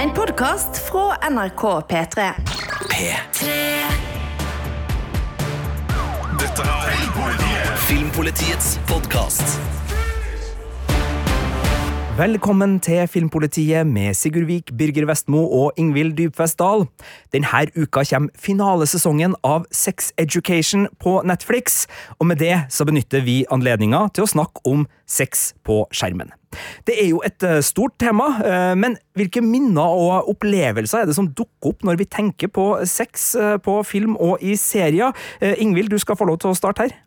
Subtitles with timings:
[0.00, 2.30] En podkast fra NRK P3.
[2.90, 3.46] P3.
[6.38, 9.42] Dette er Filmpolitiets podkast.
[12.18, 16.82] Velkommen til Filmpolitiet med Sigurd Vik, Birger Vestmo og Ingvild Dybfest Dahl.
[17.30, 21.86] Denne uka kommer finalesesongen av Sex Education på Netflix,
[22.18, 26.34] og med det så benytter vi anledninga til å snakke om sex på skjermen.
[26.90, 31.14] Det er jo et eh, stort tema, eh, men hvilke minner og opplevelser er det
[31.14, 35.14] som dukker opp når vi tenker på sex eh, på film og i serier?
[35.38, 36.98] Ingvild, du skal få lov til å starte her.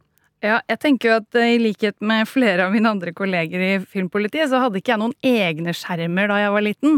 [0.42, 4.50] Ja, jeg tenker jo at i likhet med flere av mine andre kolleger i Filmpolitiet,
[4.50, 6.96] så hadde ikke jeg noen egne skjermer da jeg var liten.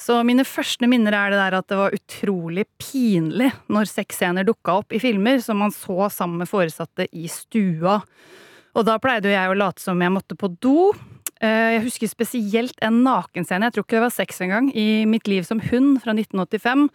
[0.00, 4.78] Så mine første minner er det der at det var utrolig pinlig når sexscener dukka
[4.80, 7.98] opp i filmer som man så sammen med foresatte i stua.
[8.72, 10.94] Og da pleide jo jeg å late som jeg måtte på do.
[11.36, 15.28] Eh, jeg husker spesielt en nakenscene, jeg tror ikke det var sex engang, i Mitt
[15.28, 16.88] liv som hund fra 1985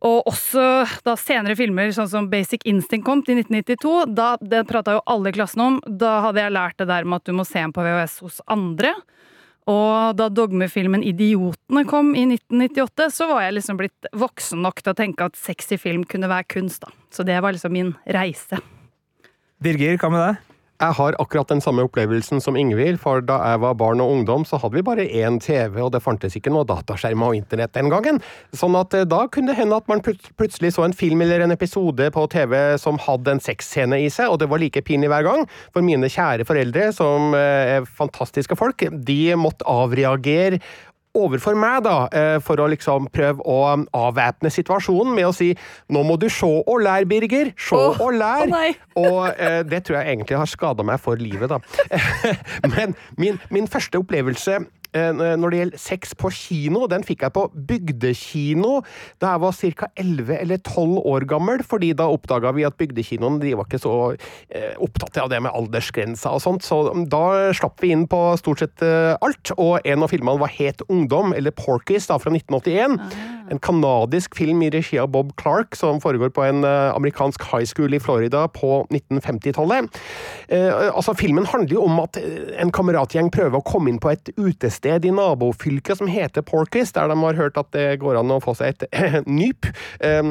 [0.00, 0.62] og også
[1.04, 4.14] da senere filmer, sånn som Basic Instinct kom til 1992.
[4.16, 5.80] Da, Det prata jo alle i klassen om.
[5.84, 8.40] Da hadde jeg lært det der med at du må se den på VHS hos
[8.48, 8.94] andre.
[9.68, 14.94] Og da dogmefilmen Idiotene kom i 1998, så var jeg liksom blitt voksen nok til
[14.94, 16.80] å tenke at sexy film kunne være kunst.
[16.80, 16.88] da.
[17.12, 18.58] Så det var liksom min reise.
[19.60, 20.49] Birger, hva med deg?
[20.80, 24.46] Jeg har akkurat den samme opplevelsen som Ingvild, for da jeg var barn og ungdom,
[24.48, 27.90] så hadde vi bare én TV, og det fantes ikke noe dataskjerm og internett den
[27.92, 28.22] gangen.
[28.56, 31.52] Sånn at eh, da kunne det hende at man plutselig så en film eller en
[31.52, 35.28] episode på TV som hadde en sexscene i seg, og det var like pinlig hver
[35.28, 35.44] gang.
[35.76, 40.62] For mine kjære foreldre, som eh, er fantastiske folk, de måtte avreagere
[41.16, 43.58] overfor meg, da, eh, for å liksom prøve å
[43.96, 45.54] avvæpne situasjonen med å si
[45.88, 47.52] 'nå må du se og lære, Birger'.
[47.58, 48.46] Se oh, og lær.
[48.94, 51.58] Oh og eh, det tror jeg egentlig har skada meg for livet, da.
[52.74, 54.60] Men min, min første opplevelse
[54.94, 58.80] når det gjelder sex på kino, den fikk jeg på bygdekino
[59.20, 59.88] da jeg var ca.
[60.00, 63.94] 11 eller 12 år gammel, fordi da oppdaga vi at bygdekinoen de var ikke så
[64.14, 68.64] eh, opptatt av det med aldersgrenser og sånt, så da slapp vi inn på stort
[68.64, 69.52] sett eh, alt.
[69.60, 72.98] Og en av filmene var Het ungdom, eller Porkies, da, fra 1981.
[73.50, 77.94] En kanadisk film i regi av Bob Clark som foregår på en amerikansk high school
[77.94, 80.00] i Florida på 1950-tallet.
[80.94, 82.18] altså, filmen handler jo om at
[82.62, 87.10] en kameratgjeng prøver å komme inn på et utested i nabofylket som heter Porkis, der
[87.10, 89.68] de har hørt at det går an å få seg et nyp,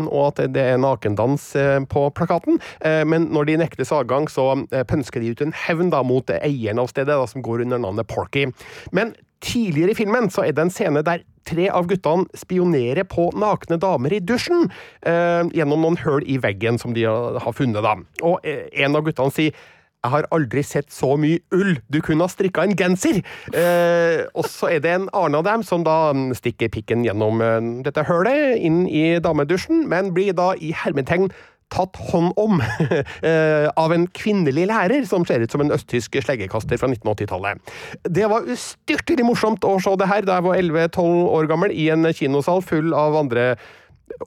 [0.09, 1.51] og at det er nakendans
[1.91, 2.59] på plakaten.
[2.83, 6.91] Men når de nektes adgang, så pønsker de ut en hevn da, mot eieren av
[6.91, 8.47] stedet, da, som går under navnet Porky.
[8.95, 9.13] Men
[9.43, 13.79] tidligere i filmen så er det en scene der tre av guttene spionerer på nakne
[13.81, 14.69] damer i dusjen
[15.07, 17.83] eh, gjennom noen høl i veggen som de har funnet.
[17.85, 17.97] da.
[18.21, 19.55] Og eh, en av guttene sier
[19.99, 21.73] jeg har aldri sett så mye ull!
[21.91, 23.19] Du kunne ha strikka en genser!
[23.51, 27.57] Eh, og så er det en annen av dem som da stikker pikken gjennom eh,
[27.83, 31.27] dette hølet, inn i damedusjen, men blir da i hermetegn
[31.73, 32.61] tatt hånd om
[33.29, 37.75] eh, av en kvinnelig lærer som ser ut som en østtysk sleggekaster fra 1980-tallet.
[38.05, 41.89] Det var ustyrtelig morsomt å se det her da jeg var 11-12 år gammel i
[41.93, 43.51] en kinosal full av andre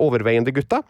[0.03, 0.85] overveiende gutter.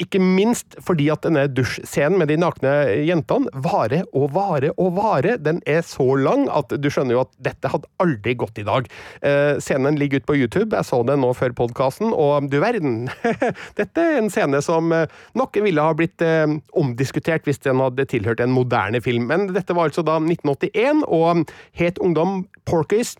[0.00, 2.70] Ikke minst fordi at denne dusjscenen med de nakne
[3.04, 5.36] jentene varer og varer og varer.
[5.42, 8.88] Den er så lang at du skjønner jo at dette hadde aldri gått i dag.
[9.20, 13.10] Eh, scenen ligger ute på YouTube, jeg så den nå før podkasten, og du verden.
[13.80, 16.48] dette er en scene som eh, nok ville ha blitt eh,
[16.78, 19.28] omdiskutert hvis den hadde tilhørt en moderne film.
[19.30, 21.44] Men dette var altså da 1981, og
[21.78, 23.14] het ungdom Porkies.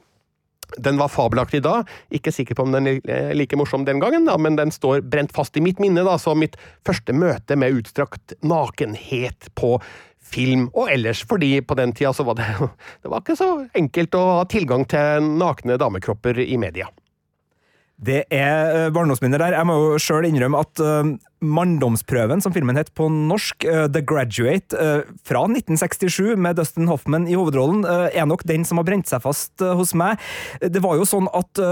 [0.78, 1.80] Den var fabelaktig da,
[2.14, 5.34] ikke sikker på om den er like morsom den gangen, da, men den står brent
[5.34, 6.56] fast i mitt minne da, som mitt
[6.86, 9.76] første møte med utstrakt nakenhet på
[10.32, 12.48] film og ellers, fordi på den tida så var det,
[13.02, 16.88] det var ikke så enkelt å ha tilgang til nakne damekropper i media.
[18.02, 19.54] Det er eh, barndomsminner der.
[19.54, 24.02] Jeg må jo sjøl innrømme at uh, Manndomsprøven, som filmen het på norsk, uh, The
[24.02, 29.10] Graduate, uh, fra 1967, med Dustin Hoffman i hovedrollen, er nok den som har brent
[29.10, 30.20] seg fast hos meg.
[30.62, 31.62] Det var jo sånn at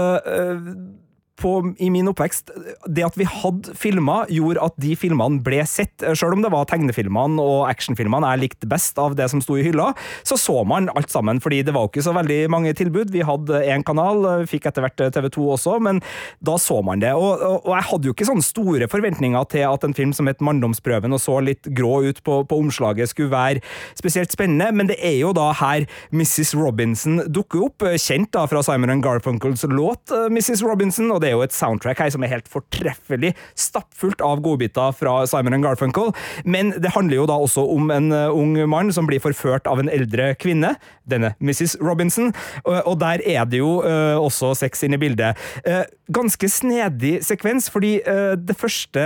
[1.41, 1.51] på,
[1.81, 2.51] i min oppvekst
[2.91, 6.03] Det at vi hadde filmer, gjorde at de filmene ble sett.
[6.17, 9.65] Selv om det var tegnefilmene og actionfilmene jeg likte best av det som sto i
[9.65, 9.91] hylla,
[10.27, 13.11] så så man alt sammen, fordi det var jo ikke så veldig mange tilbud.
[13.13, 16.01] Vi hadde én kanal, fikk etter hvert TV2 også, men
[16.43, 17.13] da så man det.
[17.17, 20.29] Og, og, og, jeg hadde jo ikke sånne store forventninger til at en film som
[20.29, 23.61] het Manndomsprøven og så litt grå ut på, på omslaget, skulle være
[23.97, 26.53] spesielt spennende, men det er jo da her Mrs.
[26.59, 30.63] Robinson dukker opp, kjent da fra Simon Garfunkels låt Mrs.
[30.65, 34.93] Robinson, og det er jo et soundtrack her som er helt fortreffelig, stappfullt av godbiter
[34.97, 36.11] fra Simon and Garfunkel,
[36.45, 39.81] men det handler jo da også om en uh, ung mann som blir forført av
[39.81, 40.75] en eldre kvinne,
[41.09, 41.77] denne Mrs.
[41.81, 42.31] Robinson,
[42.65, 45.39] og, der er det jo uh, også sex inne i bildet.
[45.65, 49.03] Uh, ganske snedig sekvens, fordi det første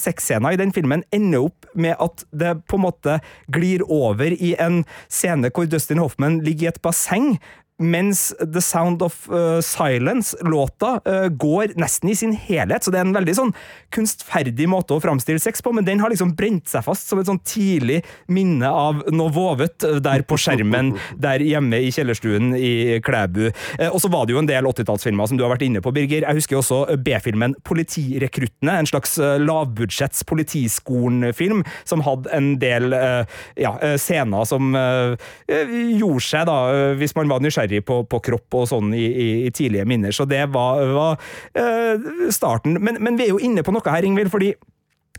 [0.00, 3.16] sexscena i den filmen ender opp med at det på en måte
[3.52, 7.38] glir over i en scene hvor Dustin Hoffman ligger i et basseng
[7.82, 13.08] mens The Sound of uh, Silence-låta uh, går nesten i sin helhet, så det er
[13.08, 13.50] en veldig sånn
[13.94, 17.26] kunstferdig måte å framstille sex på, men den har liksom brent seg fast som et
[17.26, 18.00] sånn tidlig
[18.30, 20.92] minne av noe vovet uh, der på skjermen
[21.26, 23.48] der hjemme i kjellerstuen i Klæbu.
[23.90, 26.22] og så var det jo en del 80-tallsfilmer som du har vært inne på, Birger.
[26.28, 34.46] Jeg husker også B-filmen Politirekruttene, en slags lavbudsjetts Politiskolen-film, som hadde en del ja, scener
[34.48, 36.58] som gjorde seg, da,
[36.98, 40.12] hvis man var nysgjerrig nysgjerrig på, på kropp og sånn i, i, i, tidlige minner.
[40.12, 41.18] Så det var, var
[41.58, 42.78] uh, starten.
[42.80, 44.54] Men, men, vi er jo inne på noe her, Ingvild, fordi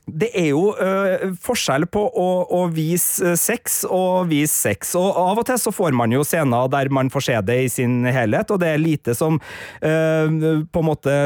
[0.05, 5.41] det er jo uh, forskjell på å, å, vise sex og vise sex, og av
[5.41, 8.53] og til så får man jo scener der man får se det i sin helhet,
[8.53, 11.17] og det er lite som uh, på en måte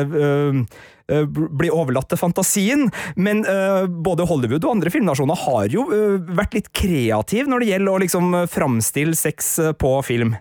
[1.09, 2.83] blir overlatt til fantasien,
[3.17, 7.71] men uh, både Hollywood og andre filmnasjoner har jo uh, vært litt kreative når det
[7.71, 10.37] gjelder å liksom framstille sex på film.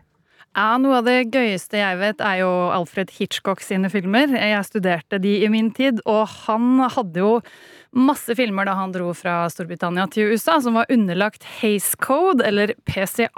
[0.57, 4.33] Ja, Noe av det gøyeste jeg vet, er jo Alfred Hitchcock sine filmer.
[4.33, 7.33] Jeg studerte de i min tid, og han hadde jo
[7.97, 12.75] masse filmer da han dro fra Storbritannia til USA, som var underlagt Haze Code, eller
[12.89, 13.29] PCA,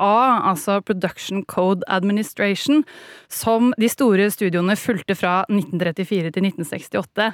[0.51, 2.83] altså Production Code Administration,
[3.31, 7.29] som de store studioene fulgte fra 1934 til 1968.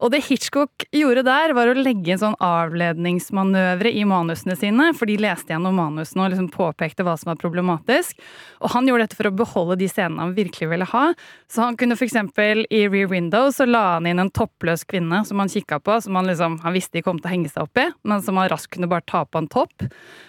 [0.00, 5.10] Og det Hitchcock gjorde der, var å legge en sånn avledningsmanøvre i manusene sine, for
[5.10, 8.18] de leste gjennom manusene og liksom påpekte hva som var problematisk.
[8.64, 11.06] Og han gjorde dette for å beholde de scenene han virkelig ville ha.
[11.52, 15.40] Så han kunne eksempel i Rear Window så la han inn en toppløs kvinne som
[15.42, 17.80] han kikka på, som han liksom han visste de kom til å henge seg opp
[17.82, 19.86] i, men som han raskt kunne bare ta på en topp.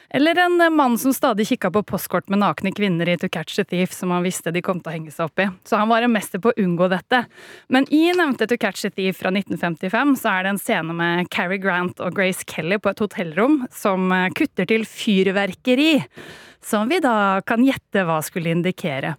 [0.09, 3.65] Eller en mann som stadig kikka på postkort med nakne kvinner i To Catch a
[3.67, 5.49] Thief, som han visste de kom til å henge seg opp i.
[5.67, 7.25] Så han var en mester på å unngå dette.
[7.67, 11.27] Men i nevnte To Catch a Thief fra 1955 så er det en scene med
[11.33, 15.97] Carrie Grant og Grace Kelly på et hotellrom som eh, kutter til fyrverkeri.
[16.63, 19.13] Som vi da kan gjette hva skulle indikere.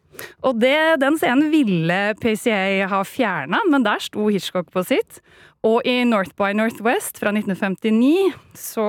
[0.45, 5.21] Og det, den scenen ville PCA ha fjerna, men der sto Hitchcock på sitt.
[5.67, 8.85] Og i North by Northwest fra 1959 så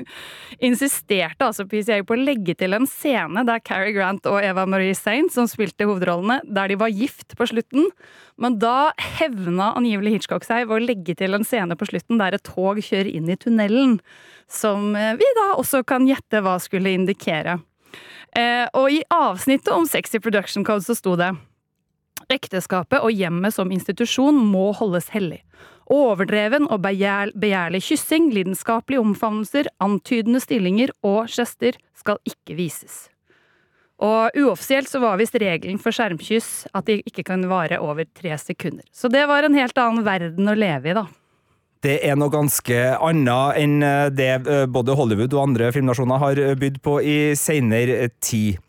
[0.66, 4.96] insisterte altså PCA på å legge til en scene der Cary Grant og Eva Marie
[4.96, 7.90] Saint, som spilte hovedrollene, der de var gift på slutten.
[8.40, 12.38] Men da hevna angivelig Hitchcock seg ved å legge til en scene på slutten der
[12.38, 13.98] et tog kjører inn i tunnelen.
[14.50, 17.60] Som vi da også kan gjette hva skulle indikere.
[18.38, 21.32] Eh, og i avsnittet om sexy production code så sto det
[22.30, 25.40] Ekteskapet og hjemmet som institusjon må holdes hellig.
[25.90, 33.08] Overdreven og begjær, begjærlig kyssing, lidenskapelige omfavnelser, antydende stillinger og gester skal ikke vises.
[34.00, 38.38] Og uoffisielt så var visst regelen for skjermkyss at de ikke kan vare over tre
[38.40, 38.86] sekunder.
[38.94, 41.04] Så det var en helt annen verden å leve i, da.
[41.84, 43.76] Det er noe ganske annet enn
[44.12, 48.60] det eh, både Hollywood og andre filmnasjoner har bydd på i seinere tid.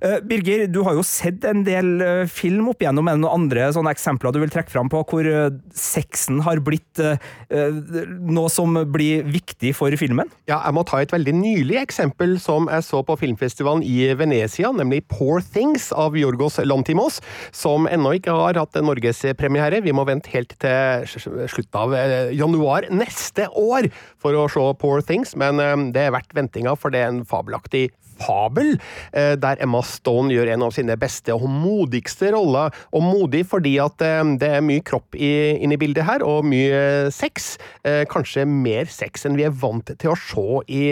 [0.00, 3.08] Eh, Birger, du har jo sett en del eh, film opp igjennom.
[3.10, 6.86] Er det noen andre eksempler du vil trekke fram på hvor eh, sexen har blitt
[6.98, 10.28] noe som blir viktig for filmen?
[10.50, 14.70] Ja, jeg må ta et veldig nylig eksempel som jeg så på filmfestivalen i Venezia,
[14.74, 17.20] nemlig Poor Things av Jorgos Lantimos,
[17.54, 19.82] som ennå ikke har hatt norgespremiere.
[19.84, 21.06] Vi må vente helt til
[21.54, 21.96] slutten av
[22.34, 25.62] januar neste år for å se Poor Things, men
[25.94, 28.74] det er verdt ventinga, for det er en fabelaktig fabel,
[29.12, 32.74] der Emma Stone gjør en av sine beste og modigste roller.
[32.92, 37.10] Og modig fordi at eh, det er mye kropp inne i bildet her, og mye
[37.14, 37.56] sex.
[37.86, 40.82] Eh, kanskje mer sex enn vi er vant til å se i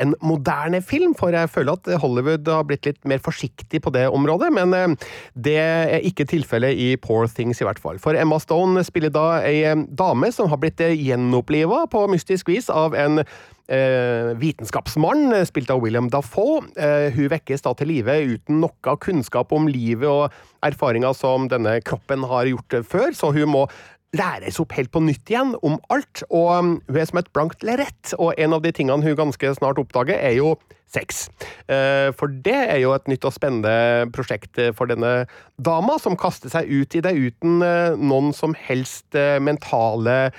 [0.00, 4.06] en moderne film, for jeg føler at Hollywood har blitt litt mer forsiktig på det
[4.10, 8.00] området, men eh, det er ikke tilfellet i Poor Things, i hvert fall.
[8.02, 12.96] For Emma Stone spiller da ei dame som har blitt gjenoppliva på mystisk vis av
[12.98, 13.22] en
[13.68, 16.62] eh, vitenskapsmann, eh, spilt av William Dafoe.
[16.76, 20.32] Eh, hun vekkes da til live uten noe kunnskap om livet og
[20.64, 23.66] erfaringer som denne kroppen har gjort før, så hun må
[24.14, 27.66] læres opp helt på nytt igjen om alt, og um, hun er som et blankt
[27.66, 28.14] lerret.
[28.18, 30.54] Og en av de tingene hun ganske snart oppdager, er jo
[30.94, 31.28] sex.
[31.68, 35.24] Eh, for det er jo et nytt og spennende prosjekt for denne
[35.62, 40.34] dama, som kaster seg ut i det uten eh, noen som helst eh, mentale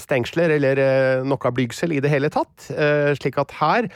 [0.00, 0.78] stengsler eller
[1.28, 2.64] noe blygsel i det hele tatt.
[3.20, 3.86] Slik at her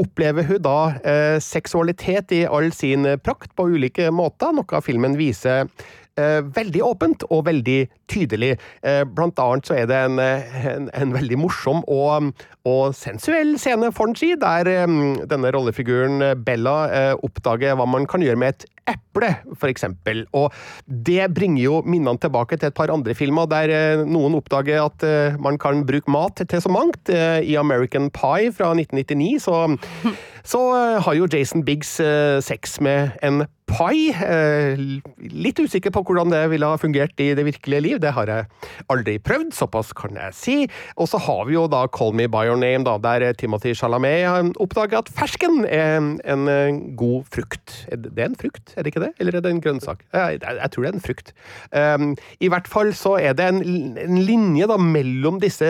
[0.00, 5.84] opplever hun da seksualitet i all sin prakt på ulike måter, noe filmen viser eh,
[6.16, 7.80] veldig åpent og veldig
[8.10, 8.54] tydelig.
[8.86, 12.30] Eh, blant annet så er det en, eh, en, en veldig morsom og,
[12.66, 14.86] og sensuell scene, får en si, der eh,
[15.30, 20.24] denne rollefiguren eh, Bella eh, oppdager hva man kan gjøre med et eple, for eksempel.
[20.36, 20.54] Og
[20.86, 25.06] det bringer jo minnene tilbake til et par andre filmer der eh, noen oppdager at
[25.06, 27.10] eh, man kan bruke mat til så mangt.
[27.10, 29.64] Eh, I American Pie fra 1999 så,
[30.46, 34.12] så eh, har jo Jason Biggs eh, sex med en pai.
[34.14, 34.78] Eh,
[35.18, 37.96] litt usikker på hvordan det ville ha fungert i det virkelige liv.
[38.02, 38.46] Det har jeg
[38.92, 40.56] aldri prøvd, såpass kan jeg si.
[40.94, 44.22] Og så har vi jo da Call Me By Your Name, da, der Timothy Chalamet
[44.26, 46.46] har oppdager at fersken er en,
[46.96, 47.74] god frukt.
[47.90, 49.12] Er Det en frukt, er det ikke det?
[49.18, 50.04] Eller er det en grønnsak?
[50.14, 50.40] Jeg,
[50.72, 51.32] tror det er en frukt.
[52.40, 53.62] I hvert fall så er det en,
[53.98, 55.66] en linje da mellom disse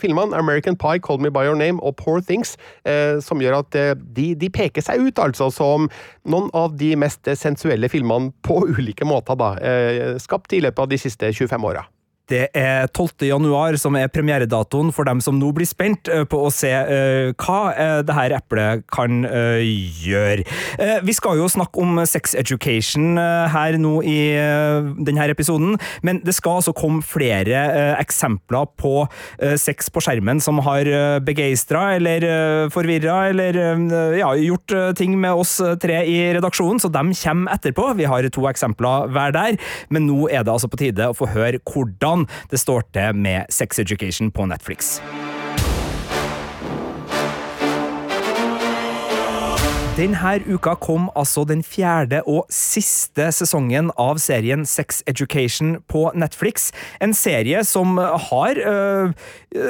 [0.00, 2.54] filmene, American Pie, Call Me By Your Name og Poor Things,
[3.26, 5.88] som gjør at eh, de, de peker seg ut altså som
[6.28, 10.92] noen av de mest sensuelle filmene på ulike måter, da, eh, skapt i løpet av
[10.92, 11.86] de siste 25 åra.
[12.30, 13.24] Det er 12.
[13.26, 17.32] januar som er premieredatoen for dem som nå blir spent eh, på å se eh,
[17.34, 20.44] hva eh, det her eplet kan gjøre.
[21.04, 24.18] Vi skal jo snakke om sex education her nå i
[25.00, 27.60] denne episoden, men det skal altså komme flere
[28.00, 28.92] eksempler på
[29.60, 30.88] sex på skjermen som har
[31.24, 32.26] begeistra eller
[32.72, 33.58] forvirra eller
[34.18, 37.90] ja, gjort ting med oss tre i redaksjonen, så de kommer etterpå.
[38.00, 39.60] Vi har to eksempler hver der,
[39.92, 42.19] men nå er det altså på tide å få høre hvordan
[42.50, 44.98] det står til med Sex Education på Netflix.
[50.00, 56.70] Denne uka kom altså den fjerde og siste sesongen av serien Sex Education på Netflix.
[57.04, 59.10] En serie som har øh,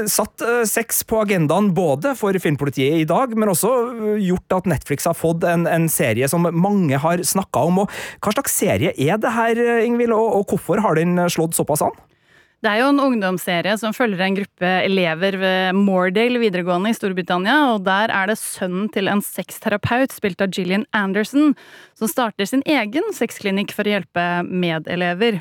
[0.07, 4.71] satt øh, sex på agendaen både for filmpolitiet i dag, men også øh, gjort at
[4.71, 7.83] Netflix har fått en, en serie som mange har snakka om.
[7.87, 11.83] Og hva slags serie er det her, Ingvild, og, og hvorfor har den slått såpass
[11.89, 11.99] an?
[12.61, 17.55] Det er jo en ungdomsserie som følger en gruppe elever ved Moordale videregående i Storbritannia,
[17.73, 21.55] og der er det sønnen til en sexterapeut, spilt av Gillian Anderson,
[21.97, 25.39] som starter sin egen sexklinikk for å hjelpe medelever.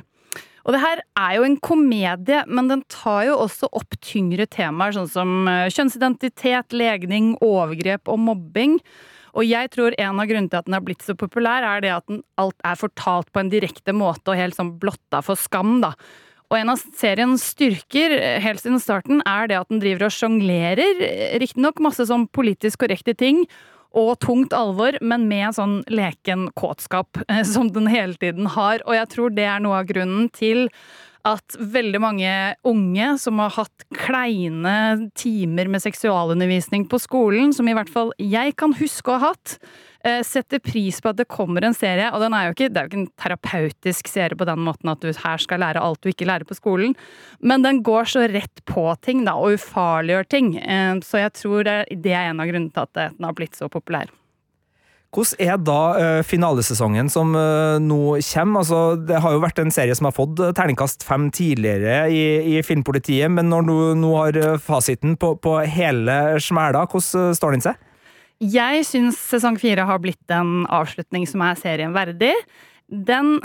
[0.63, 4.95] Og det her er jo en komedie, men den tar jo også opp tyngre temaer,
[4.95, 8.77] sånn som eh, kjønnsidentitet, legning, overgrep og mobbing.
[9.35, 11.91] Og jeg tror en av grunnene til at den har blitt så populær, er det
[11.97, 15.81] at den alt er fortalt på en direkte måte og helt sånn blotta for skam,
[15.83, 15.91] da.
[16.50, 21.03] Og en av seriens styrker helt siden starten er det at den driver og sjonglerer,
[21.41, 23.44] riktignok masse sånn politisk korrekte ting,
[23.98, 28.84] og tungt alvor, men med sånn leken kåtskap eh, som den hele tiden har.
[28.86, 30.68] Og jeg tror det er noe av grunnen til
[31.29, 32.31] at veldig mange
[32.67, 38.55] unge som har hatt kleine timer med seksualundervisning på skolen, som i hvert fall jeg
[38.59, 39.57] kan huske å ha hatt,
[40.03, 42.12] eh, setter pris på at det kommer en serie.
[42.13, 45.12] Og er ikke, det er jo ikke en terapeutisk serie på den måten at du
[45.12, 46.95] her skal lære alt du ikke lærer på skolen,
[47.41, 50.55] men den går så rett på ting da, og ufarliggjør ting.
[50.57, 53.69] Eh, Så jeg tror det er en av grunnene til at den har blitt så
[53.69, 54.09] populær.
[55.10, 58.62] Hvordan er da eh, finalesesongen som eh, nå kommer?
[58.62, 62.22] Altså, det har jo vært en serie som har fått eh, terningkast fem tidligere i,
[62.54, 67.66] i Filmpolitiet, men når du nå har fasiten på, på hele smæla, hvordan står den
[67.66, 67.82] seg?
[68.39, 72.36] Jeg syns sesong fire har blitt en avslutning som er serien verdig.
[72.89, 73.36] Den,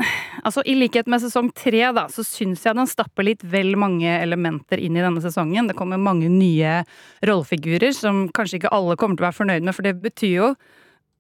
[0.45, 4.13] altså I likhet med sesong tre da, så syns jeg den stapper litt vel mange
[4.21, 5.73] elementer inn i denne sesongen.
[5.73, 6.83] Det kommer mange nye
[7.25, 10.55] rollefigurer som kanskje ikke alle kommer til å være fornøyd med, for det betyr jo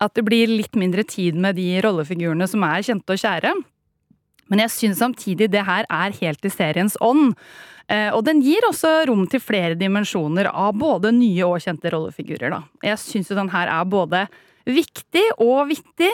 [0.04, 3.54] at det blir litt mindre tid med de rollefigurene som er kjente og kjære.
[4.52, 7.32] Men jeg syns samtidig det her er helt i seriens ånd.
[7.88, 12.52] Eh, Og den gir også rom til flere dimensjoner av både nye og kjente rollefigurer.
[12.52, 12.62] Da.
[12.84, 14.26] Jeg syns jo den her er både
[14.68, 16.12] viktig og vittig.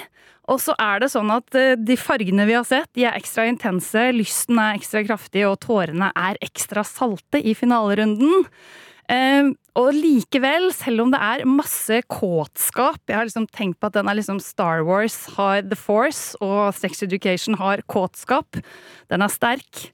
[0.50, 3.46] Og så er det sånn at eh, de fargene vi har sett, de er ekstra
[3.50, 8.46] intense, lysten er ekstra kraftig, og tårene er ekstra salte i finalerunden.
[9.78, 14.10] Og likevel, selv om det er masse kåtskap Jeg har liksom tenkt på at den
[14.10, 18.58] er liksom Star Wars har The Force, og Sex Education har kåtskap.
[19.12, 19.90] Den er sterk.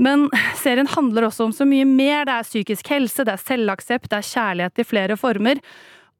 [0.00, 2.24] Men serien handler også om så mye mer.
[2.26, 5.60] Det er psykisk helse, det er selvaksept, det er kjærlighet i flere former.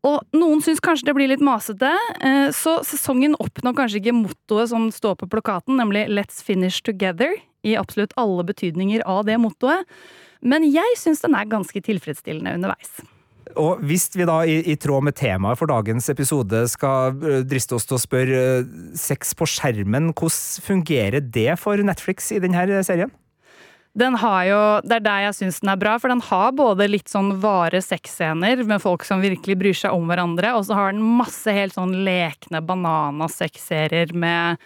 [0.06, 1.90] Og noen syns kanskje det blir litt masete,
[2.26, 7.36] eh, så sesongen oppnår kanskje ikke mottoet som står på plakaten, nemlig Let's finish together,
[7.62, 9.86] i absolutt alle betydninger av det mottoet.
[10.42, 13.02] Men jeg syns den er ganske tilfredsstillende underveis.
[13.58, 17.76] Og hvis vi da i, i tråd med temaet for dagens episode skal eh, driste
[17.76, 22.80] oss til å spørre eh, sex på skjermen, hvordan fungerer det for Netflix i denne
[22.86, 23.12] serien?
[23.98, 26.88] Den har jo, Det er der jeg syns den er bra, for den har både
[26.88, 30.94] litt sånn vare sexscener med folk som virkelig bryr seg om hverandre, og så har
[30.94, 34.62] den masse helt sånn lekne bananasexserier med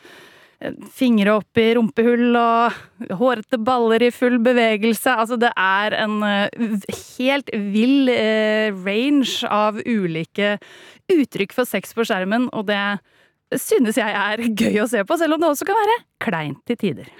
[0.96, 5.12] fingre opp i rumpehull og hårete baller i full bevegelse.
[5.12, 6.86] Altså, det er en eh,
[7.18, 10.56] helt vill eh, range av ulike
[11.12, 12.80] uttrykk for sex på skjermen, og det
[13.60, 16.80] synes jeg er gøy å se på, selv om det også kan være kleint til
[16.80, 17.12] tider.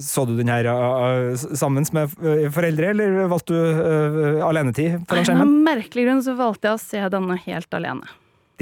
[0.00, 2.14] Så du den her uh, sammen med
[2.54, 5.44] foreldre, eller valgte du uh, alenetid foran Av skjermen?
[5.44, 8.08] en merkelig grunn så valgte jeg å se denne helt alene.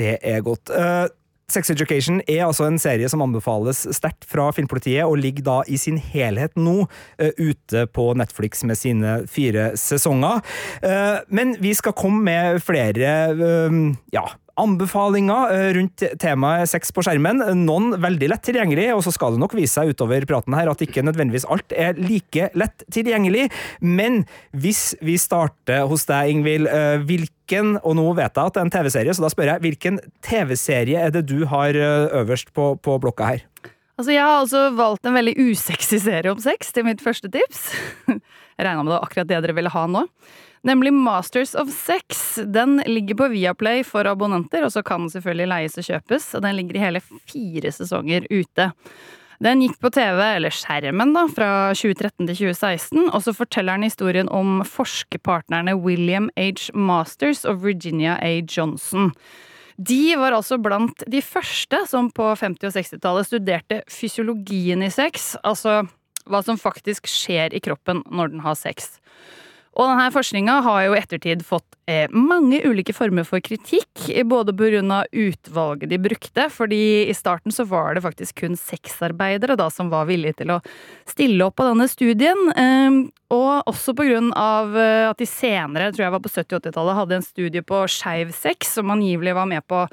[0.00, 0.72] Det er godt.
[0.74, 1.06] Uh,
[1.50, 5.78] Sex Education er altså en serie som anbefales sterkt fra Filmpolitiet, og ligger da i
[5.80, 10.44] sin helhet nå uh, ute på Netflix med sine fire sesonger.
[10.84, 13.80] Uh, men vi skal komme med flere uh,
[14.14, 14.24] ja,
[14.60, 17.42] anbefalinger rundt temaet sex på skjermen.
[17.64, 20.82] Noen veldig lett tilgjengelig, og så skal det nok vise seg utover praten her at
[20.84, 23.48] ikke nødvendigvis alt er like lett tilgjengelig.
[23.80, 27.00] Men hvis vi starter hos deg, Ingvild, uh,
[27.50, 29.98] hvilken, og nå vet jeg at det er en TV-serie, så da spør jeg, hvilken
[30.22, 33.42] TV-serie er det du har uh, øverst på, på blokka her?
[33.98, 37.72] Altså, jeg har altså valgt en veldig usexy serie om sex til mitt første tips.
[38.60, 40.02] Jeg regna med det var akkurat det dere ville ha nå.
[40.68, 42.36] Nemlig Masters of Sex.
[42.44, 46.26] Den ligger på Viaplay for abonnenter, og så kan den selvfølgelig leies og kjøpes.
[46.36, 48.66] Og den ligger i hele fire sesonger ute.
[49.40, 53.86] Den gikk på TV, eller skjermen, da, fra 2013 til 2016, og så forteller den
[53.88, 56.68] historien om forskerpartnerne William H.
[56.76, 58.42] Masters og Virginia A.
[58.44, 59.14] Johnson.
[59.80, 65.32] De var altså blant de første som på 50- og 60-tallet studerte fysiologien i sex,
[65.40, 65.86] altså
[66.28, 68.98] hva som faktisk skjer i kroppen når den har sex.
[69.80, 74.52] Og denne forskninga har jo i ettertid fått eh, mange ulike former for kritikk, både
[74.52, 75.06] pga.
[75.08, 80.04] utvalget de brukte, fordi i starten så var det faktisk kun sexarbeidere da som var
[80.10, 80.60] villige til å
[81.08, 82.90] stille opp på denne studien, eh,
[83.32, 84.20] og også pga.
[84.20, 87.88] Eh, at de senere, tror jeg var på 70- og 80-tallet, hadde en studie på
[87.88, 89.88] skeiv sex som angivelig var med på å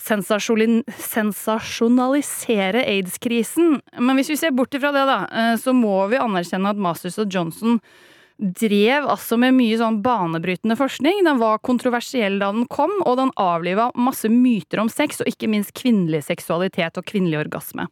[0.00, 3.80] sensasjonalisere aids-krisen.
[4.00, 7.18] Men hvis vi ser bort ifra det, da, eh, så må vi anerkjenne at Masters
[7.20, 7.78] og Johnson
[8.40, 11.22] drev altså med mye sånn banebrytende forskning.
[11.26, 15.50] Den var kontroversiell da den kom, og den avliva masse myter om sex, og ikke
[15.52, 17.86] minst kvinnelig seksualitet og kvinnelig orgasme.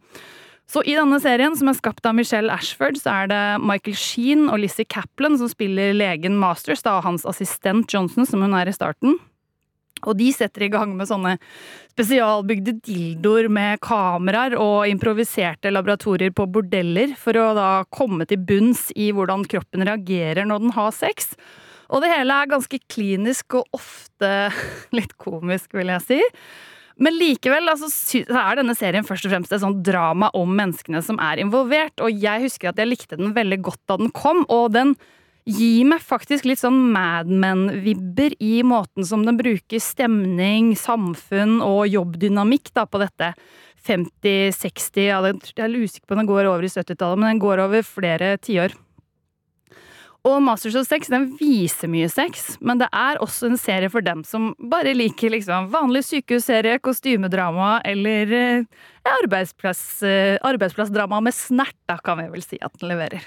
[0.69, 4.49] Så i denne serien, som er skapt av Michelle Ashford, så er det Michael Sheen
[4.53, 8.69] og Lizzie Kaplan som spiller legen Masters, da, og hans assistent Johnson, som hun er
[8.69, 9.17] i starten.
[10.07, 11.37] Og de setter i gang med sånne
[11.93, 18.89] spesialbygde dildoer med kameraer og improviserte laboratorier på bordeller for å da komme til bunns
[18.95, 21.33] i hvordan kroppen reagerer når den har sex.
[21.89, 24.33] Og det hele er ganske klinisk og ofte
[24.97, 26.21] litt komisk, vil jeg si.
[26.99, 27.89] Men likevel altså,
[28.27, 32.11] er denne serien først og fremst et sånt drama om menneskene som er involvert, og
[32.11, 34.97] jeg husker at jeg likte den veldig godt da den kom, og den
[35.49, 41.87] gir meg faktisk litt sånn Mad Men-vibber i måten som den bruker stemning, samfunn og
[41.89, 43.33] jobbdynamikk da, på dette
[43.89, 47.65] 50-60 ja, Jeg er usikker på om den går over i 70-tallet, men den går
[47.65, 48.77] over flere tiår.
[50.27, 54.05] Og Masters of Sex den viser mye sex, men det er også en serie for
[54.05, 58.87] dem som bare liker liksom vanlig sykehusserie, kostymedrama eller eh,
[59.23, 63.25] arbeidsplass, eh, arbeidsplassdrama med snert, da kan vi vel si at den leverer.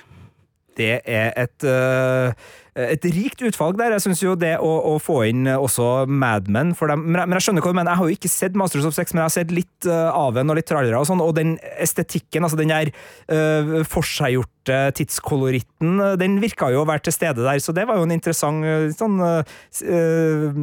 [0.80, 2.32] Det er et, øh,
[2.80, 3.96] et rikt utvalg der.
[3.96, 7.46] Jeg syns jo det å, å få inn også Mad Men for dem, men, jeg,
[7.48, 7.92] skjønner hva du mener.
[7.92, 10.38] Jeg har jo ikke sett Masters of Sex, men jeg har sett litt øh, av
[10.38, 12.92] den og litt trallere og sånn, og den estetikken, altså den der
[13.32, 18.06] uh, forseggjorte tidskoloritten, den virka jo å være til stede der, så det var jo
[18.06, 19.42] en interessant sånn uh,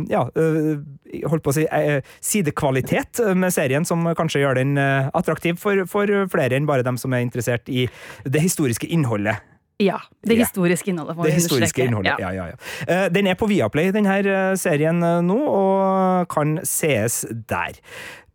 [0.09, 0.73] ja, uh,
[1.29, 6.09] holdt på å si uh, sidekvalitet med serien som kanskje gjør den attraktiv for, for
[6.33, 7.89] flere enn bare dem som er interessert i
[8.25, 9.43] det historiske innholdet.
[9.79, 9.99] Ja.
[10.27, 11.17] Det historiske innholdet.
[11.17, 12.31] må Det historiske innholdet, Ja.
[12.33, 13.05] ja, ja, ja.
[13.05, 17.79] Eh, Den er på Viaplay, denne serien eh, nå, og kan sees der.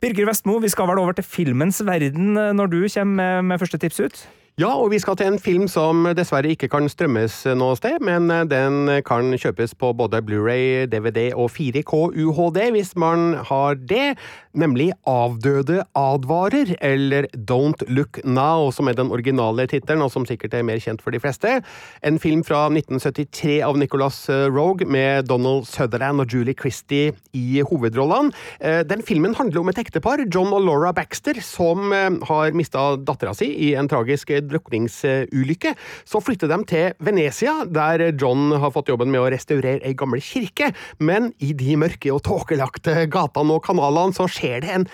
[0.01, 3.77] Birger Vestmo, vi skal vel over til filmens verden eh, når du kommer med, første
[3.77, 4.23] tips ut?
[4.60, 8.29] Ja, og vi skal til en film som dessverre ikke kan strømmes noe sted, men
[8.32, 14.13] eh, den kan kjøpes på både Blu-ray, DVD og 4K UHD hvis man har det,
[14.58, 20.54] nemlig Avdøde advarer, eller Don't Look Now, som er den originale tittelen, og som sikkert
[20.58, 21.60] er mer kjent for de fleste.
[22.06, 27.63] En film fra 1973 av Nicholas eh, Rogue med Donald Sutherland og Julie Christie i
[27.66, 28.34] hovedrollene.
[28.60, 32.94] Eh, Den filmen handler om et ektepar, John og Laura Baxter, som eh, har mista
[32.98, 35.74] dattera si i en tragisk drukningsulykke.
[36.06, 40.22] Så flytter de til Venezia, der John har fått jobben med å restaurere ei gammel
[40.24, 40.72] kirke.
[41.02, 44.88] Men i de mørke og tåkelagte gatene og kanalene så skjer det en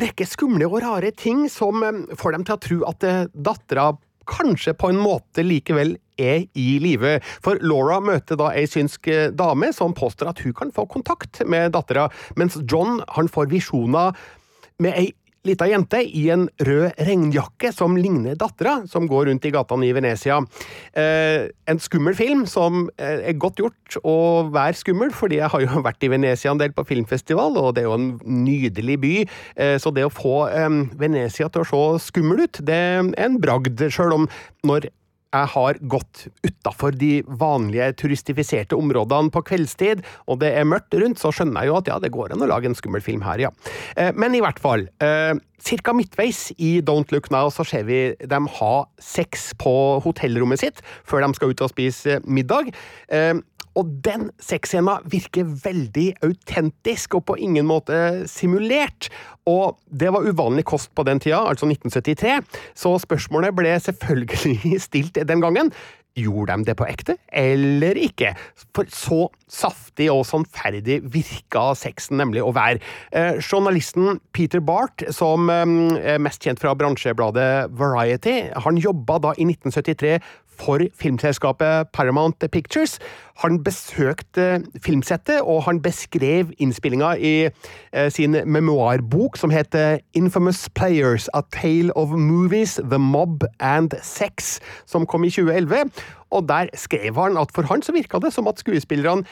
[0.00, 3.90] rekke skumle og rare ting som eh, får dem til å tro at eh, dattera
[4.30, 7.16] kanskje på en måte likevel er i live.
[7.42, 11.42] For Laura møter da ei synsk eh, dame som påstår at hun kan få kontakt
[11.46, 14.14] med dattera, mens John han får visjoner
[14.80, 15.08] med ei
[15.48, 19.94] lita jente i en rød regnjakke som ligner dattera, som går rundt i gatene i
[19.96, 20.40] Venezia.
[20.92, 24.16] Eh, en skummel film som eh, er godt gjort å
[24.52, 27.84] være skummel, fordi jeg har jo vært i Venezia en del på filmfestival, og det
[27.84, 28.12] er jo en
[28.44, 29.14] nydelig by.
[29.56, 33.40] Eh, så det å få eh, Venezia til å se skummel ut, det er en
[33.40, 34.30] bragd, sjøl om
[34.66, 34.90] når
[35.30, 41.20] jeg har gått utafor de vanlige turistifiserte områdene på kveldstid, og det er mørkt rundt,
[41.22, 43.46] så skjønner jeg jo at ja, det går an å lage en skummel film her,
[43.46, 43.52] ja.
[43.96, 44.88] Eh, men i hvert fall.
[45.02, 50.62] Eh, Cirka midtveis i Don't Look Now så ser vi dem ha sex på hotellrommet
[50.62, 52.72] sitt før de skal ut og spise middag.
[53.78, 59.10] Og den sexscena virker veldig autentisk og på ingen måte simulert.
[59.48, 65.22] Og det var uvanlig kost på den tida, altså 1973, så spørsmålet ble selvfølgelig stilt
[65.28, 65.72] den gangen.
[66.18, 68.32] Gjorde de det på ekte, eller ikke?
[68.74, 72.82] For så saftig og sannferdig virka sexen nemlig å være.
[73.14, 75.62] Eh, journalisten Peter Barth, som eh,
[76.16, 80.18] er mest kjent fra bransjebladet Variety, han jobba da i 1973
[80.60, 82.98] for filmselskapet Paramount Pictures.
[83.40, 91.28] Han besøkte filmsettet, og han beskrev innspillinga i eh, sin memoarbok som heter Infamous Players,
[91.34, 95.90] A Tale of Movies, The Mob and Sex, som kom i 2011.
[96.30, 99.24] Og der skrev han at for han så virka det som at skuespillerne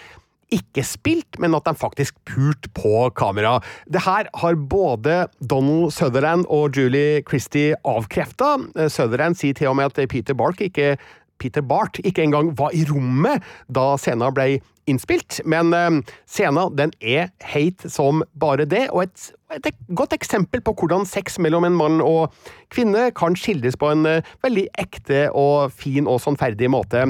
[0.55, 3.59] ikke spilt, men at de faktisk pult på kamera.
[3.91, 8.57] Det her har både Donald Sutherland og Julie Christie avkrefta.
[8.89, 10.97] Sutherland sier til og med at Peter Bark ikke
[11.39, 15.99] Peter Bart ikke engang var i rommet da scenen ble innspilt, men uh,
[16.29, 21.39] scenen den er heit som bare det, og et, et, godt eksempel på hvordan sex
[21.41, 22.35] mellom en mann og
[22.75, 27.05] kvinne kan skildres på en uh, veldig ekte og fin og sannferdig måte.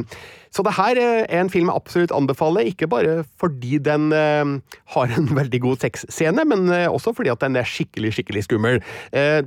[0.55, 5.15] Så det her uh, er en film jeg absolutt anbefaler, ikke bare fordi den har
[5.17, 8.83] en veldig god sexscene, men også fordi at den er skikkelig, skikkelig skummel.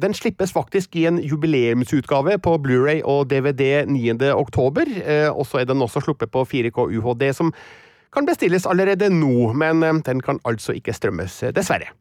[0.01, 4.31] den slippes faktisk i en jubileumsutgave på Blu-ray og DVD 9.
[4.31, 4.85] oktober,
[5.31, 7.53] og så er den også sluppet på 4K UHD, som
[8.13, 11.93] kan bestilles allerede nå, men eh, den kan altså ikke strømmes, eh, dessverre.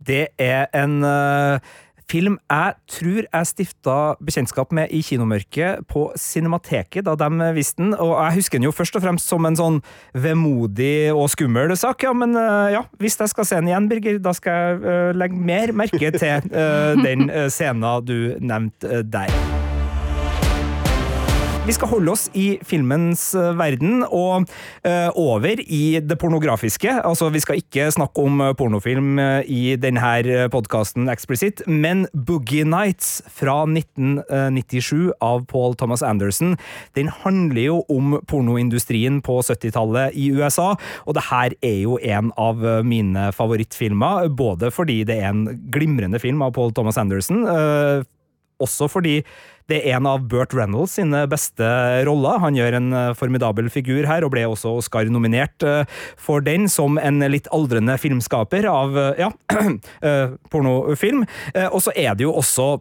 [0.00, 1.60] Det er en uh,
[2.08, 7.92] film jeg tror jeg stifta bekjentskap med i kinomørket på Cinemateket da de viste den.
[7.92, 9.82] Og jeg husker den jo først og fremst som en sånn
[10.16, 12.08] vemodig og skummel sak.
[12.08, 15.10] Ja, men uh, ja, hvis jeg skal se den igjen, Birger, da skal jeg uh,
[15.20, 16.48] legge mer merke til
[17.04, 19.69] den scenen du nevnte der.
[21.68, 24.46] Vi skal holde oss i filmens eh, verden og
[24.86, 26.88] uh, over i det pornografiske.
[27.04, 33.20] Altså, vi skal ikke snakke om eh, pornofilm i denne podkasten eksplisitt, men Boogie Nights
[33.28, 36.56] fra 1997 av Paul Thomas Anderson,
[36.96, 40.72] den handler jo om pornoindustrien på 70-tallet i USA,
[41.04, 46.22] og det her er jo en av mine favorittfilmer, både fordi det er en glimrende
[46.22, 48.00] film av Paul Thomas Anderson, uh,
[48.60, 49.20] også fordi
[49.70, 51.70] det er en av Burt Reynolds sine beste
[52.08, 52.40] roller.
[52.42, 56.98] Han gjør en eh, formidabel figur her, og ble også Oscar-nominert eh, for den, som
[57.00, 59.32] en litt aldrende filmskaper av eh, ja,
[60.52, 61.26] pornofilm.
[61.70, 62.76] Og så er det jo også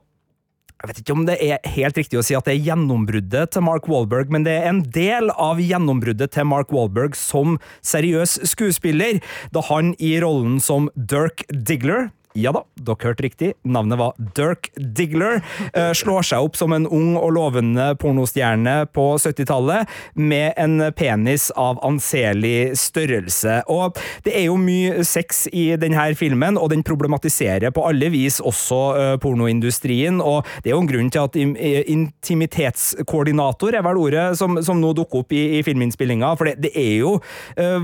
[0.80, 3.66] jeg vet ikke om det er helt riktig å si at det er gjennombruddet til
[3.68, 9.20] Mark Walberg, men det er en del av gjennombruddet til Mark Walberg som seriøs skuespiller,
[9.52, 13.48] da han i rollen som Dirk Diggler ja da, dere hørte riktig.
[13.66, 15.42] Navnet var Dirk Diggler.
[15.74, 21.52] Uh, slår seg opp som en ung og lovende pornostjerne på 70-tallet, med en penis
[21.58, 23.64] av anselig størrelse.
[23.72, 28.40] Og det er jo mye sex i denne filmen, og den problematiserer på alle vis
[28.46, 30.22] også uh, pornoindustrien.
[30.22, 34.94] Og det er jo en grunn til at intimitetskoordinator er vel ordet som, som nå
[34.98, 37.12] dukker opp i, i filminnspillinga, for det, det er jo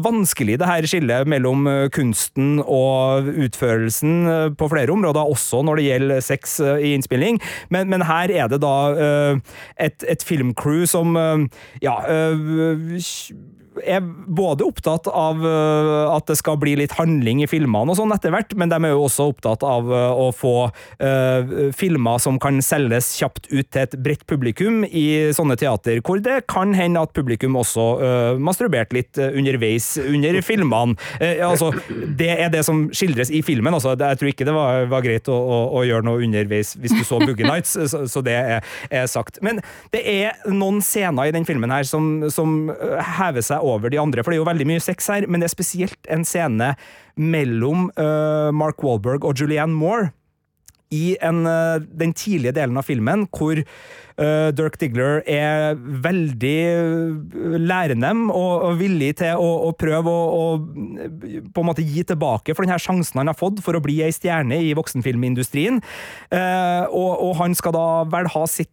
[0.05, 1.59] vanskelig, det her skillet mellom
[1.93, 7.39] kunsten og utførelsen på flere områder, også når det gjelder sex eh, i innspilling,
[7.73, 11.45] men, men her er det da eh, et, et filmcrew som eh,
[11.85, 11.99] ja
[13.83, 18.13] er både opptatt av uh, at det skal bli litt handling i filmene og sånn
[18.15, 22.39] etter hvert, men de er jo også opptatt av uh, å få uh, filmer som
[22.41, 27.01] kan selges kjapt ut til et bredt publikum i sånne teater, hvor det kan hende
[27.03, 27.85] at publikum også
[28.41, 30.95] masturberte litt underveis under filmene.
[31.43, 31.71] altså,
[32.17, 33.73] det er det som skildres i filmen.
[33.73, 36.95] Altså, jeg tror ikke det var, var greit å, å, å, gjøre noe underveis hvis
[36.95, 39.39] du så Boogie Nights, så, så, det er, er, sagt.
[39.45, 39.61] Men
[39.93, 42.71] det er noen scener i den filmen her som, som
[43.17, 45.49] hever seg over de andre, for det er jo veldig mye sex her, men det
[45.49, 46.73] er spesielt en scene
[47.15, 50.13] mellom uh, Mark Walberg og Julianne Moore
[50.93, 56.59] i en, eh, den tidlige delen av filmen, hvor uh, Dirk Diggler er veldig
[57.65, 62.55] lærenem og, og villig til å, å prøve å, å på en måte gi tilbake
[62.55, 65.81] for denne sjansen han har fått for å bli ei stjerne i voksenfilmindustrien.
[66.29, 68.71] Uh, og, og han skal da vel ha sitt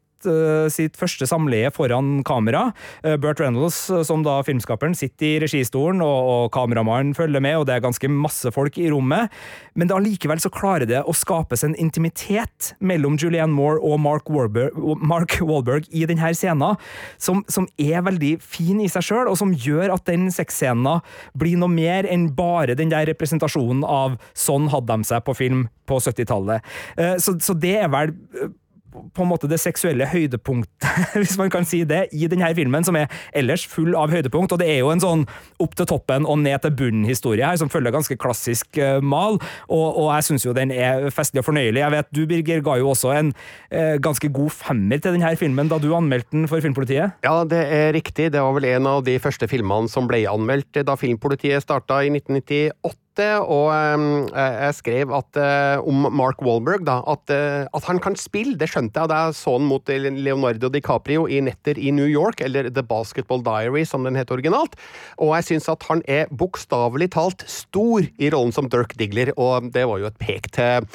[0.73, 2.73] sitt første samleie foran kamera.
[3.03, 7.59] Eh, Burt Reynolds, eh, som da filmskaperen, sitter i registolen, og, og kameramannen følger med,
[7.59, 9.33] og det er ganske masse folk i rommet.
[9.75, 14.31] Men da likevel så klarer det å skapes en intimitet mellom Julianne Moore og Mark
[14.33, 16.79] Wahlberg, Mark Wahlberg i denne scenen,
[17.21, 21.03] som, som er veldig fin i seg sjøl, og som gjør at den sexscenen
[21.39, 25.67] blir noe mer enn bare den der representasjonen av sånn hadde de seg på film
[25.89, 26.63] på 70-tallet.
[26.97, 28.51] Eh, Så, så det er vel eh,
[28.93, 30.89] på en måte det seksuelle høydepunktet,
[31.21, 34.55] hvis man kan si det, i denne filmen, som er ellers full av høydepunkt.
[34.55, 35.25] Og det er jo en sånn
[35.63, 39.39] opp til toppen og ned til bunnen-historie her, som følger ganske klassisk eh, mal.
[39.69, 41.83] Og, og jeg syns jo den er festlig og fornøyelig.
[41.83, 43.33] Jeg vet du, Birger, ga jo også en
[43.71, 47.19] eh, ganske god femmer til denne filmen da du anmeldte den for Filmpolitiet.
[47.25, 48.31] Ja, det er riktig.
[48.35, 52.13] Det var vel en av de første filmene som ble anmeldt da Filmpolitiet starta i
[52.13, 53.02] 1998.
[53.21, 58.17] Og um, jeg skrev at, uh, om Mark Wahlberg da, at, uh, at han kan
[58.17, 58.57] spille.
[58.57, 62.41] Det skjønte jeg da jeg så han mot Leonardo DiCaprio i Netter i New York,
[62.41, 64.77] eller The Basketball Diary, som den heter originalt.
[65.21, 69.69] Og jeg syns at han er bokstavelig talt stor i rollen som Dirk Diggler, og
[69.75, 70.87] det var jo et pek til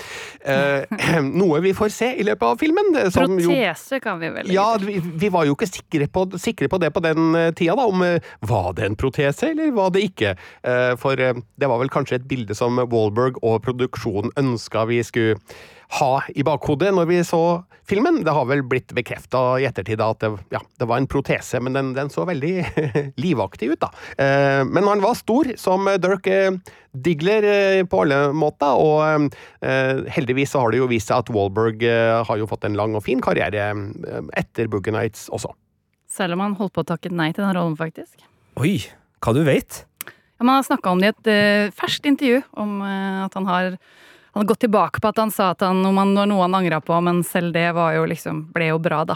[0.48, 2.94] uh, noe vi får se i løpet av filmen.
[3.14, 4.56] som jo- Protese kan vi vel gjøre.
[4.58, 7.76] ja, vi, vi var jo ikke sikre på, sikre på det på den eh, tida,
[7.78, 10.34] da, om eh, var det en protese, eller var det ikke?
[10.64, 15.02] Eh, For eh, det var vel kanskje et bilde som Wahlberg og produksjonen ønska vi
[15.04, 15.36] skulle
[16.00, 17.42] ha i bakhodet når vi så
[17.88, 18.24] filmen.
[18.24, 21.76] Det har vel blitt bekrefta i ettertid at det, ja, det var en protese, men
[21.78, 22.56] den, den så veldig
[23.24, 23.92] livaktig ut, da.
[24.20, 26.52] Eh, Men han var stor, som Dirk eh,
[26.92, 31.32] Diggler eh, på alle måter, og eh, heldigvis så har det jo vist seg at
[31.32, 33.70] Wahlberg eh, har jo fått en lang og fin karriere
[34.36, 35.54] etter Boogie Nights også.
[36.12, 38.24] Selv om han holdt på å takke nei til den rollen, faktisk.
[38.60, 38.80] Oi,
[39.24, 39.86] hva du vet?
[40.38, 43.50] Ja, man har snakka om det i et uh, ferskt intervju, om uh, at han
[43.50, 43.78] har
[44.38, 46.78] han har gått tilbake på at han sa at han, om han, noe han angra
[46.78, 49.16] på, men selv det jo liksom, ble jo bra, da.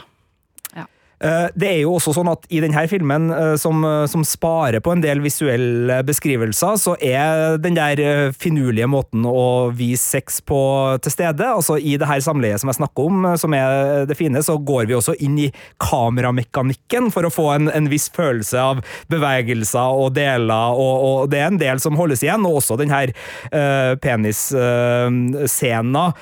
[1.21, 4.91] Eh, Det er jo også sånn at i denne filmen, eh, som, som sparer på
[4.95, 10.57] en del visuelle beskrivelser, så er den der eh, finurlige måten å vise sex på
[11.03, 11.45] til stede.
[11.45, 14.57] Altså I det her samleiet som jeg snakker om, eh, som er det fine, så
[14.57, 15.51] går vi også inn i
[15.83, 18.81] kameramekanikken for å få en, en viss følelse av
[19.11, 22.91] bevegelser og deler, og, og det er en del som holdes igjen, og også den
[22.93, 23.11] her
[23.53, 26.13] uh, penisscenen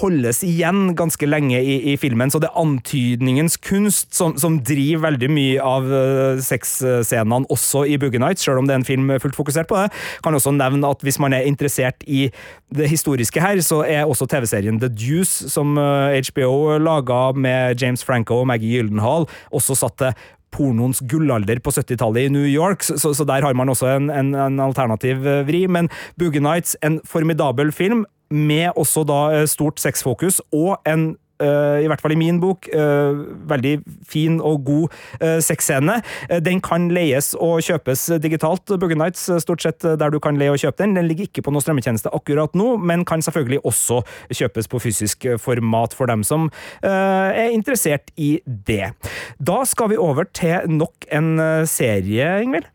[0.00, 5.04] holdes igjen ganske lenge i, i filmen, så det er antydningens kunst som, som driver
[5.08, 9.10] veldig mye av uh, sexscenene også i Boogie Nights, selv om det er en film
[9.22, 9.90] fullt fokusert på det.
[10.24, 12.28] Kan også nevne at hvis man er interessert i
[12.74, 18.40] det historiske her, så er også TV-serien The Deuce, som HBO laga med James Franco
[18.42, 20.16] og Maggie Gyllenhaal, også satt til
[20.56, 24.34] pornoens gullalder på 70-tallet i New York, så, så der har man også en, en,
[24.34, 25.66] en alternativ eh, vri.
[25.66, 31.84] Men Boogie Nights, en formidabel film, med også da eh, stort sexfokus, og en eh,
[31.84, 33.16] i hvert fall i min bok, uh,
[33.50, 33.74] veldig
[34.08, 35.98] fin og god uh, sexscene.
[36.30, 40.54] Uh, den kan leies og kjøpes digitalt, Boogie Nights, stort sett der du kan leie
[40.54, 40.96] og kjøpe den.
[40.98, 45.28] Den ligger ikke på noen strømmetjeneste akkurat nå, men kan selvfølgelig også kjøpes på fysisk
[45.42, 46.48] format for dem som
[46.82, 48.92] er interessert i det.
[49.38, 51.36] Da skal vi over til nok en
[51.70, 52.70] serie, Ingvild.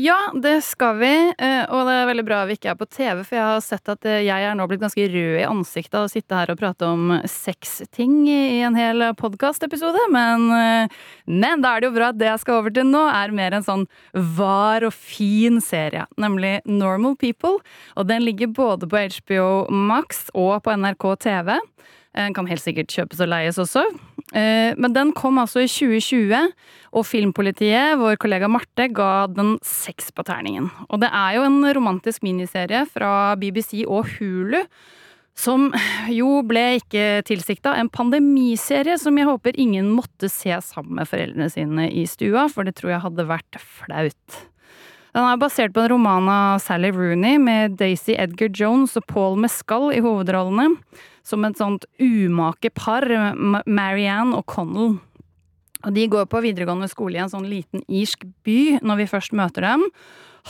[0.00, 3.18] Ja, det skal vi, eh, og det er veldig bra vi ikke er på TV,
[3.26, 6.06] for jeg har sett at eh, jeg er nå blitt ganske rød i ansiktet av
[6.06, 11.74] å sitte her og prate om sexting i en hel podkastepisode, men, eh, men da
[11.74, 13.84] er det jo bra at det jeg skal over til nå, er mer en sånn
[14.38, 17.58] var og fin serie, nemlig Normal People,
[17.92, 21.58] og den ligger både på HBO Max og på NRK TV.
[22.16, 23.84] Den kan helt sikkert kjøpes og leies også.
[24.34, 26.52] Eh, Men den kom altså i 2020,
[26.92, 30.70] og Filmpolitiet, vår kollega Marte, ga den seks på terningen.
[30.90, 34.64] Og det er jo en romantisk miniserie fra BBC og Hulu.
[35.38, 35.70] Som
[36.10, 41.48] jo ble ikke tilsikta en pandemiserie som jeg håper ingen måtte se sammen med foreldrene
[41.48, 44.40] sine i stua, for det tror jeg hadde vært flaut.
[45.14, 49.38] Den er basert på en roman av Sally Rooney med Daisy Edgar Jones og Paul
[49.40, 50.76] Mescal i hovedrollene.
[51.30, 53.06] Som et sånt umake par,
[53.66, 54.98] Marianne og Connell.
[55.86, 59.36] Og de går på videregående skole i en sånn liten irsk by når vi først
[59.38, 59.86] møter dem.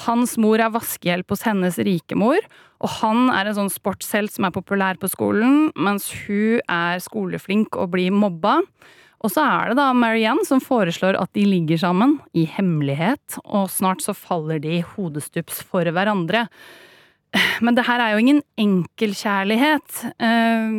[0.07, 2.39] Hans mor er vaskehjelp hos hennes rikemor,
[2.81, 7.77] og han er en sånn sportshelt som er populær på skolen, mens hun er skoleflink
[7.77, 8.61] og blir mobba.
[9.21, 13.69] Og så er det da Marianne som foreslår at de ligger sammen, i hemmelighet, og
[13.73, 16.47] snart så faller de hodestups for hverandre.
[17.63, 20.01] Men det her er jo ingen enkelkjærlighet.
[20.19, 20.71] Eh,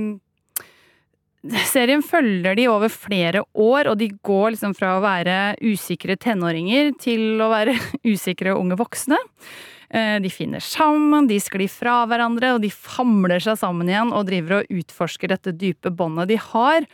[1.71, 6.91] serien følger de over flere år, og de går liksom fra å være usikre tenåringer
[7.01, 7.77] til å være
[8.13, 9.17] usikre unge voksne.
[9.91, 14.27] Eh, De finner sammen, de sklir fra hverandre, og de famler seg sammen igjen og
[14.29, 16.87] driver og utforsker dette dype båndet de har.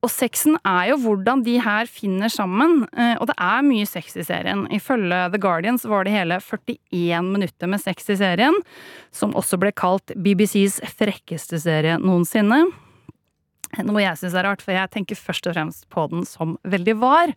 [0.00, 4.14] Og sexen er jo hvordan de her finner sammen, eh, og det er mye sex
[4.16, 4.64] i serien.
[4.72, 8.56] Ifølge The Guardian så var det hele 41 minutter med sex i serien,
[9.12, 12.62] som også ble kalt BBCs frekkeste serie noensinne.
[13.84, 16.96] Noe jeg syns er rart, for jeg tenker først og fremst på den som veldig
[17.02, 17.34] var.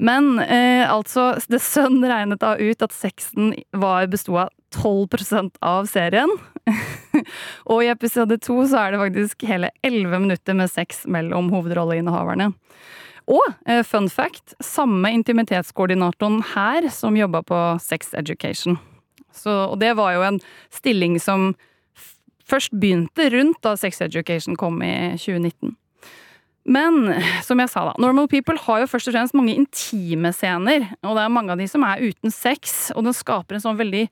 [0.00, 5.88] Men eh, altså, The Sun regnet da ut at sexen var besto av 12% av
[5.90, 6.30] serien.
[7.70, 12.50] og i episode to så er det faktisk hele 11 minutter med sex mellom hovedrolleinnehaverne.
[13.30, 18.78] Og eh, fun fact, samme intimitetskoordinatoren her som jobba på Sex Education.
[19.32, 20.40] Så, og det var jo en
[20.74, 21.52] stilling som
[22.50, 25.76] først begynte rundt da Sex Education kom i 2019.
[26.70, 30.90] Men som jeg sa da, Normal People har jo først og fremst mange intime scener.
[31.06, 33.80] Og det er mange av de som er uten sex, og den skaper en sånn
[33.80, 34.04] veldig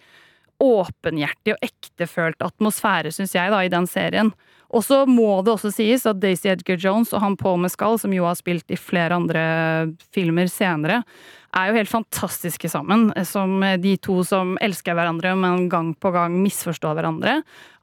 [0.63, 4.33] åpenhjertig og ektefølt atmosfære, syns jeg, da, i den serien.
[4.69, 8.13] Og så må det også sies at Daisy Edgar Jones og han Paul Mescal, som
[8.13, 9.43] jo har spilt i flere andre
[10.13, 11.01] filmer senere,
[11.57, 13.07] er jo helt fantastiske sammen.
[13.25, 17.39] Som de to som elsker hverandre, men gang på gang misforstår hverandre.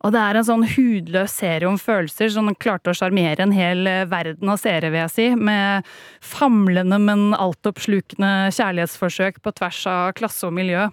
[0.06, 3.82] Og det er en sånn hudløs serie om følelser som klarte å sjarmere en hel
[4.12, 5.28] verden av seere, vil jeg si.
[5.34, 5.90] Med
[6.22, 10.92] famlende, men altoppslukende kjærlighetsforsøk på tvers av klasse og miljø.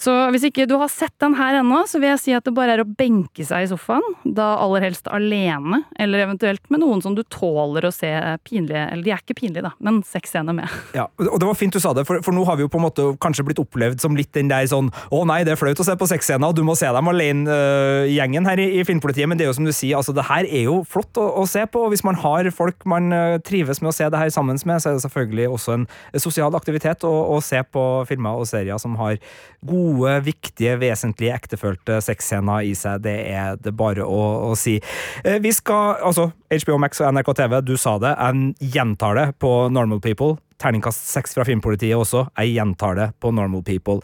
[0.00, 2.54] Så hvis ikke du har sett den her ennå, så vil jeg si at det
[2.56, 4.04] bare er å benke seg i sofaen.
[4.24, 8.08] Da aller helst alene, eller eventuelt med noen som du tåler å se
[8.46, 10.68] pinlige Eller de er ikke pinlige, da, men sexscener med.
[10.96, 12.80] Ja, og det var fint du sa det, for, for nå har vi jo på
[12.80, 15.80] en måte kanskje blitt opplevd som litt den der sånn Å nei, det er flaut
[15.80, 19.28] å se på sexscener, du må se dem alene, øh, her i, i Filmpolitiet.
[19.28, 21.46] Men det er jo som du sier, altså det her er jo flott å, å
[21.48, 21.84] se på.
[21.84, 24.82] og Hvis man har folk man øh, trives med å se det her sammen med,
[24.82, 25.86] så er det selvfølgelig også en
[26.22, 29.20] sosial aktivitet å, å se på filmer og serier som har
[29.66, 29.89] gode,
[30.24, 33.02] viktige, vesentlige, ektefølte sexscener i seg.
[33.04, 34.78] Det er det bare å, å si.
[35.24, 39.26] Eh, Vi skal, altså HBO Max og NRK TV, du sa det, jeg gjentar det
[39.42, 40.36] på Normal People.
[40.60, 42.26] Terningkast seks fra Filmpolitiet også.
[42.36, 44.00] Jeg gjentar det på Normal People.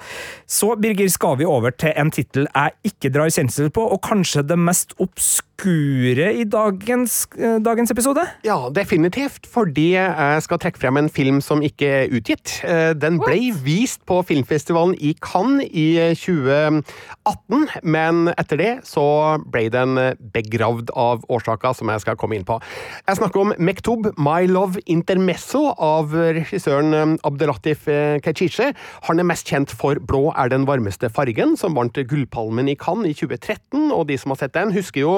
[0.48, 4.44] Så, Birger, skal vi over til en tittel jeg ikke drar kjensel på, og kanskje
[4.48, 8.24] det mest obskure i dagens, eh, dagens episode?
[8.44, 12.60] Ja, definitivt, fordi jeg skal trekke frem en film som ikke er utgitt.
[12.64, 19.04] Eh, Den ble vist på filmfestivalen i Cannes i 2018, men etter det så
[19.50, 19.96] ble den
[20.32, 22.58] begravd av årsaker som jeg skal komme inn på.
[23.06, 26.12] Jeg snakker om Mektob, My Love Intermesso av
[26.46, 28.72] regissøren Abdelatif eh, Kechiche.
[29.10, 33.12] Han er mest kjent for Blå er den varmeste fargen, som vant Gullpalmen i Cannes
[33.12, 35.14] i 2013, og de som har sett den, husker jo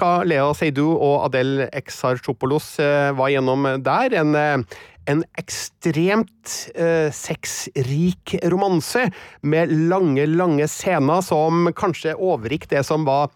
[0.00, 4.16] hva Lea Seydoux og Adel Exarchopolos eh, var gjennom der.
[4.18, 9.06] En, eh, en ekstremt eh, sexrik romanse
[9.42, 13.30] med lange, lange scener som kanskje overgikk det som var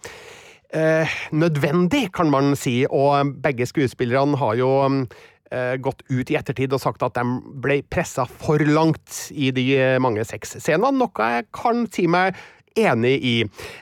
[0.73, 2.83] eh, nødvendig, kan man si.
[2.91, 5.03] Og begge skuespillerne har jo eh,
[5.81, 7.25] gått ut i ettertid og sagt at de
[7.63, 12.37] ble pressa for langt i de eh, mange sexscenene, noe jeg kan si meg
[12.79, 13.35] enig i.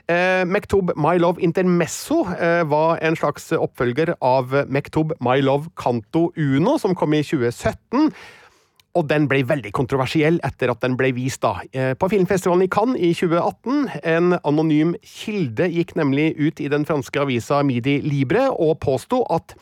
[0.09, 6.31] Eh, Mektob My Love Intermesso eh, var en slags oppfølger av Mektob My Love Canto
[6.35, 8.11] Uno, som kom i 2017.
[8.97, 11.59] Og den ble veldig kontroversiell etter at den ble vist da.
[11.71, 14.01] Eh, På filmfestivalen i Cannes i 2018.
[14.15, 19.53] En anonym kilde gikk nemlig ut i den franske avisa Midi Libre og påsto at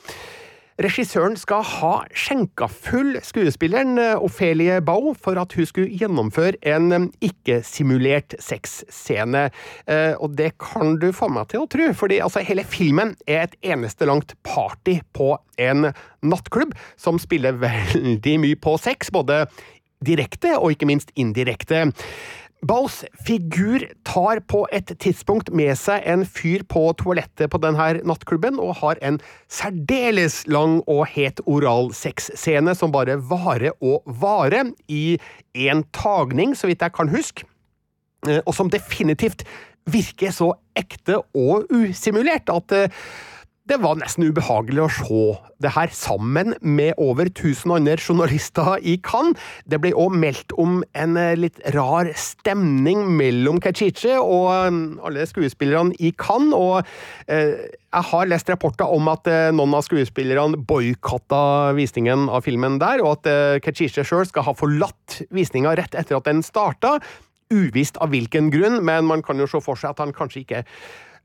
[0.75, 6.89] Regissøren skal ha skjenka full skuespilleren eh, Ophelie Bau for at hun skulle gjennomføre en
[6.91, 9.45] eh, ikke-simulert sexscene.
[9.87, 13.45] Eh, Og det kan du få meg til å tro, fordi altså, hele filmen er
[13.45, 15.93] et eneste langt party på en
[16.27, 19.45] nattklubb som spiller veldig mye på sex, både
[20.05, 21.85] direkte og ikke minst indirekte.
[22.63, 28.57] Baus figur tar på et tidspunkt med seg en fyr på toalettet på denne nattklubben,
[28.61, 29.19] og har en
[29.51, 35.19] særdeles lang og het oral sexscene som bare varer og varer i
[35.67, 37.45] en tagning, så vidt jeg kan huske,
[38.27, 39.45] eh, og som definitivt
[39.85, 43.05] virker så ekte og usimulert at eh,
[43.65, 45.21] det var nesten ubehagelig å se
[45.63, 49.39] det her sammen med over 1000 andre journalister i Cannes.
[49.65, 55.25] Det ble òg meldt om en eh, litt rar stemning mellom Kechiche og eh, alle
[55.25, 56.85] skuespillerne i Cannes, og
[57.25, 62.77] eh, jeg har lest rapporter om at eh, noen av skuespillerne boikotta visningen av filmen
[62.83, 66.99] der, og at eh, Kechiche sjøl skal ha forlatt visninga rett etter at den starta.
[67.53, 70.63] uvisst av hvilken grunn, men man kan jo se for seg at han kanskje ikke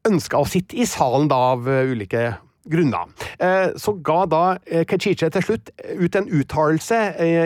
[0.09, 2.31] ønska å sitte i salen da av eh, ulike
[2.71, 3.11] grunner.
[3.39, 7.01] Eh, Så ga da eh, Kechiche til slutt ut en uttalelse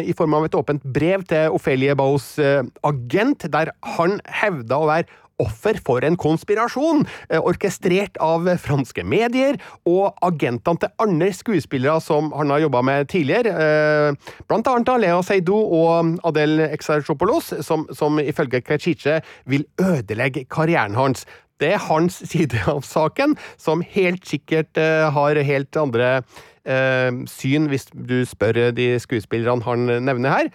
[0.05, 5.23] i form av et åpent brev til Ophelie eh, agent, der han hevda å være
[5.43, 7.01] offer for en konspirasjon,
[7.43, 14.15] orkestrert av franske medier og agentene til andre skuespillere som han har jobba med tidligere,
[14.47, 21.27] blant annet Lea Seydoux og Adel Exarchopoulos, som, som ifølge Kechiche vil ødelegge karrieren hans.
[21.63, 26.11] Det er hans side av saken, som helt sikkert eh, har helt andre
[26.67, 30.53] eh, syn, hvis du spør de skuespillerne han nevner her.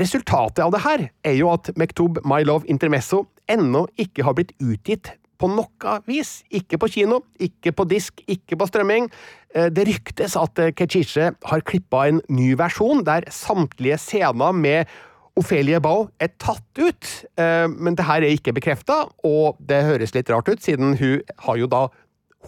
[0.00, 4.54] Resultatet av det her er jo at Mektub My Love Intermesso ennå ikke har blitt
[4.62, 5.12] utgitt
[5.42, 6.40] på noe vis.
[6.54, 9.10] Ikke på kino, ikke på disk, ikke på strømming.
[9.54, 14.86] Eh, Det ryktes at Kechiche har klippa en ny versjon, der samtlige scener med
[15.36, 17.10] Ophelie Bau er tatt ut,
[17.40, 21.22] eh, men det her er ikke bekrefta, og det høres litt rart ut, siden hun
[21.46, 21.86] har jo da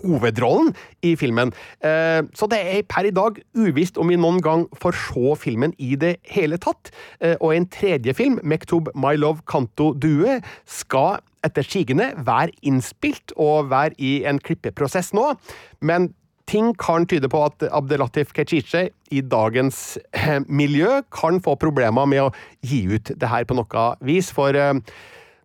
[0.03, 0.73] hovedrollen
[1.07, 1.53] i filmen.
[1.81, 5.73] Eh, Så det er per i dag uvisst om vi noen gang får se filmen
[5.79, 6.91] i det hele tatt.
[7.21, 13.33] Eh, Og en tredje film, Mektub My Love Canto Due, skal etter sigende være innspilt
[13.37, 15.37] og være i en klippeprosess nå,
[15.81, 16.13] men
[16.51, 22.27] Ting kan tyde på at Abdelatif Kechiche i dagens eh, miljø kan få problemer med
[22.27, 22.31] å
[22.67, 24.77] gi ut det her på noe vis, for eh,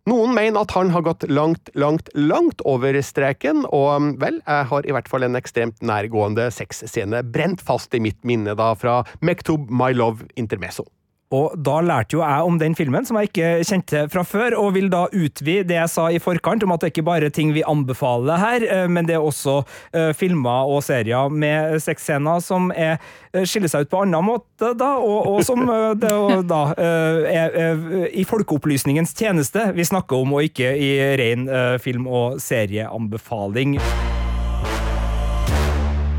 [0.10, 4.88] noen mener at han har gått langt, langt, langt over streken, og vel, jeg har
[4.88, 9.72] i hvert fall en ekstremt nærgående sexscene brent fast i mitt minne da fra Mektub
[9.72, 10.88] My Love Intermeso.
[11.30, 14.74] Og da lærte jo jeg om den filmen, som jeg ikke kjente fra før, og
[14.74, 17.52] vil da utvide det jeg sa i forkant, om at det ikke bare er ting
[17.54, 19.60] vi anbefaler her, eh, men det er også
[19.94, 22.98] eh, filmer og serier med sexscener som er,
[23.34, 25.70] eh, skiller seg ut på annen måte, da, og, og som
[26.02, 31.46] det, og da er, i folkeopplysningens tjeneste vi snakker om, og ikke i ren
[31.84, 33.78] film- og serieanbefaling.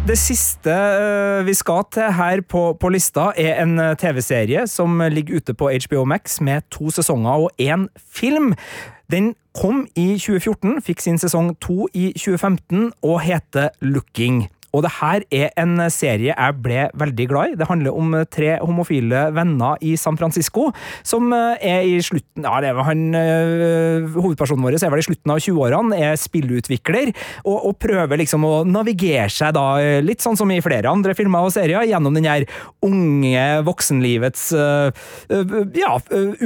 [0.09, 5.03] Det siste eh, vi skal til her på, på lista, er en eh, TV-serie som
[5.13, 8.55] ligger ute på HBO Max med to sesonger og én film.
[9.13, 14.47] Den kom i 2014, fikk sin sesong to i 2015 og heter Looking.
[14.77, 17.59] Og det her er en serie jeg ble veldig glad i.
[17.59, 20.69] Det handler om tre homofile venner i San Francisco
[21.07, 25.07] som eh, er i slutten Ja, det er han øh, Hovedpersonen vår er vel i
[25.07, 27.11] slutten av 20-årene, er spillutvikler,
[27.45, 31.15] og, og prøver liksom å navigere seg da, eh, litt sånn som i flere andre
[31.19, 32.47] filmer og serier, gjennom den her
[32.87, 35.93] unge voksenlivets ja,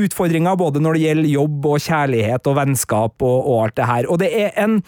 [0.05, 4.11] utfordringer både når det gjelder jobb og kjærlighet og vennskap og, og alt det her.
[4.11, 4.81] Og det er en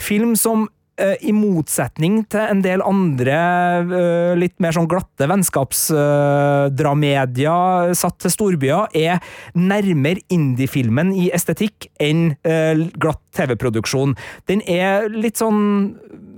[0.00, 0.79] film som eh,
[1.20, 3.36] i motsetning til en del andre
[3.80, 7.54] eh, litt mer sånn glatte vennskapsdramedia
[7.96, 9.18] satt til storbyer, er
[9.58, 14.16] nærmere indie-filmen i estetikk enn eh, glatt TV-produksjon.
[14.50, 15.60] Den er litt sånn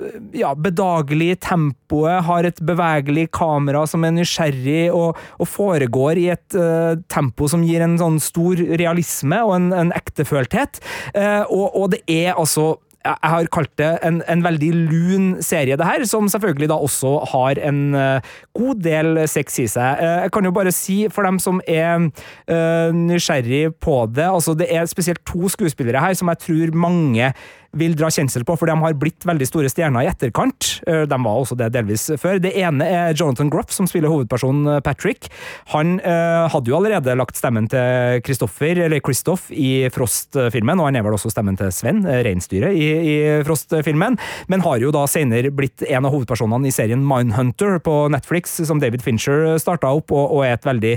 [0.02, 6.16] eh, ja, bedagelig i tempoet, har et bevegelig kamera som er nysgjerrig, og, og foregår
[6.20, 10.72] i et uh, tempo som gir en sånn stor realisme og en, en ektefølthet.
[11.16, 15.76] Uh, og, og det er altså jeg har kalt det en, en veldig lun serie,
[15.78, 20.02] det her, som selvfølgelig da også har en eh, god del sex i seg.
[20.02, 22.08] Eh, jeg kan jo bare si, for dem som er
[22.46, 27.32] eh, nysgjerrig på det, altså det er spesielt to skuespillere her som jeg tror mange
[27.78, 30.66] vil dra kjensel på, for de har blitt veldig store stjerner i etterkant.
[30.86, 32.40] Eh, De var også det delvis før.
[32.42, 35.30] Det ene er Jonathan Groff, som spiller hovedpersonen eh, Patrick.
[35.72, 41.00] Han eh, hadde jo allerede lagt stemmen til Kristoffer, eller Kristoff, i Frost-filmen, og han
[41.00, 43.16] er vel også stemmen til Sven, eh, reinsdyret, i, i
[43.48, 44.18] Frost-filmen,
[44.52, 48.82] men har jo da senere blitt en av hovedpersonene i serien Mindhunter på Netflix, som
[48.82, 50.96] David Fincher starta opp, og, og er et veldig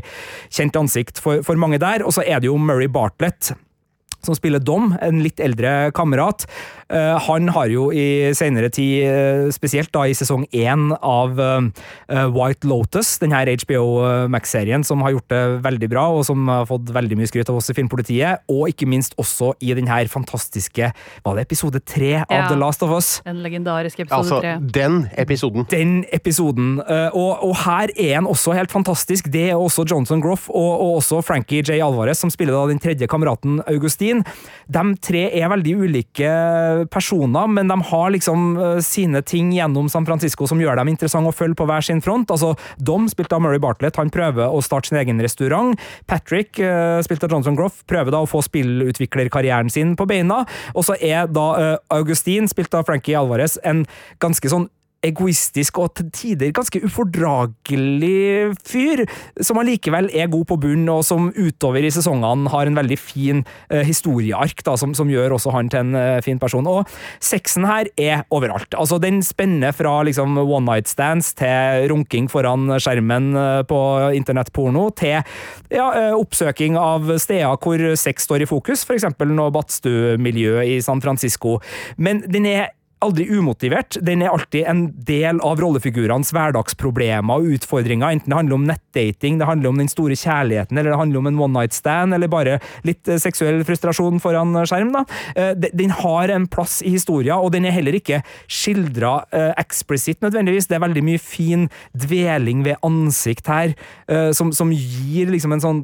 [0.53, 2.03] kjent ansikt for, for mange der.
[2.05, 3.53] Og så er det jo Murray Bartlett
[4.25, 6.47] som spiller Dom, en litt eldre kamerat.
[6.93, 12.27] Eh, han har jo i senere tid, eh, spesielt da i sesong én av eh,
[12.29, 16.67] White Lotus, den her HBO Max-serien som har gjort det veldig bra, og som har
[16.69, 20.05] fått veldig mye skryt av oss i Filmpolitiet, og ikke minst også i den her
[20.11, 20.91] fantastiske
[21.25, 22.47] Var det episode tre av Ja.
[22.49, 23.21] The Last of Us?
[23.25, 24.53] Den legendariske episode Altså, tre.
[24.59, 25.65] den episoden.
[25.69, 26.79] den episoden.
[27.13, 29.31] Og, og her er han også helt fantastisk.
[29.31, 31.81] Det er også Johnson Groff og, og også Frankie J.
[31.81, 34.23] Alvarez, som spiller da den tredje kameraten Augustin.
[34.69, 36.29] De tre er veldig ulike
[36.91, 41.31] personer, men de har liksom eh, sine ting gjennom San Francisco som gjør dem interessante
[41.31, 42.31] å følge på hver sin front.
[42.33, 45.79] Altså, Dom, spilt av Murray Bartlett, han prøver å starte sin egen restaurant.
[46.09, 50.43] Patrick, eh, spilt av Johnson Groff, prøver da å få spillutviklerkarrieren sin på beina.
[50.75, 53.85] Og så er da eh, Augustin, spilt av Frankie Alvarez, en
[54.23, 54.69] ganske sånn
[55.05, 59.05] egoistisk og til tider ganske ufordragelig fyr,
[59.43, 63.43] som allikevel er god på bunn, og som utover i sesongene har en veldig fin
[63.69, 66.65] eh, historieark, da, som, som, gjør også han til en eh, fin person.
[66.67, 66.89] Og
[67.23, 68.73] sexen her er overalt.
[68.77, 73.81] Altså, den spenner fra liksom one night stands til runking foran skjermen eh, på
[74.17, 75.19] internettporno, til
[75.71, 79.07] ja, eh, oppsøking av steder hvor sex står i fokus, f.eks.
[79.29, 81.59] noe badstuemiljø i San Francisco.
[81.97, 83.97] Men den er aldri umotivert.
[84.05, 89.39] Den er alltid en del av rollefigurenes hverdagsproblemer og utfordringer, enten det handler om nettdating,
[89.39, 92.31] det handler om den store kjærligheten, eller det handler om en one night stand, eller
[92.31, 94.93] bare litt eh, seksuell frustrasjon foran skjerm.
[94.95, 95.05] da.
[95.35, 100.23] Eh, den har en plass i historien, og den er heller ikke skildra eh, eksplisitt
[100.25, 100.69] nødvendigvis.
[100.69, 103.73] Det er veldig mye fin dveling ved ansikt her,
[104.35, 105.79] som, som gir liksom en sånn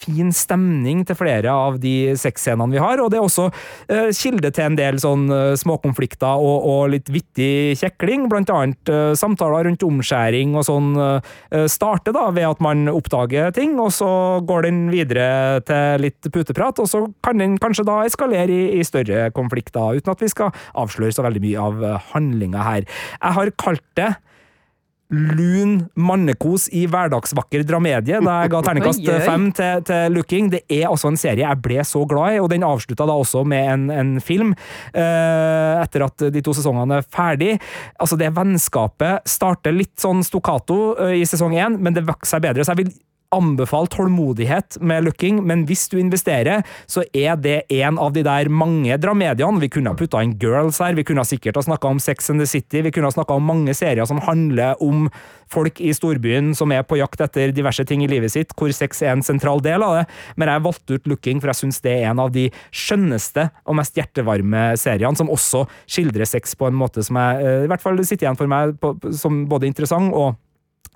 [0.00, 4.52] fin stemning til flere av de sexscenene vi har, og det er også uh, kilde
[4.54, 9.68] til en del sånn uh, småkonflikter og, og, litt vittig kjekling, blant annet uh, samtaler
[9.68, 10.88] rundt omskjæring og sånn
[11.70, 14.08] starter da ved at man oppdager ting, og så
[14.46, 18.86] går den videre til litt puteprat, og så kan den kanskje da eskalere i, i
[18.86, 22.88] større konflikter, uten at vi skal avsløre så veldig mye av handlinga her.
[23.18, 24.12] Jeg har kalt det
[25.10, 30.50] lun mannekos i hverdagsvakker dramedie da jeg ga terningkast fem til, til, Looking.
[30.54, 33.42] Det er altså en serie jeg ble så glad i, og den avslutta da også
[33.48, 37.52] med en, en film eh, etter at de to sesongene er ferdig.
[38.00, 42.44] Altså, det vennskapet starter litt sånn stokkato eh, i sesong én, men det vokser seg
[42.46, 42.64] bedre.
[42.64, 42.92] så jeg vil
[43.34, 48.50] anbefale tålmodighet med Looking, men hvis du investerer, så er det en av de der
[48.50, 49.62] mange dramediene.
[49.62, 52.30] Vi kunne ha putta inn Girls her, vi kunne ha sikkert ha snakka om Sex
[52.30, 55.08] and the City, vi kunne ha snakka om mange serier som handler om
[55.50, 59.02] folk i storbyen som er på jakt etter diverse ting i livet sitt, hvor sex
[59.02, 60.04] er en sentral del av det,
[60.38, 63.78] men jeg valgte ut Looking, for jeg syns det er en av de skjønneste og
[63.78, 67.82] mest hjertevarme seriene, som også skildrer sex på en måte som jeg eh, i hvert
[67.82, 70.38] fall sitter igjen for meg på, som både interessant og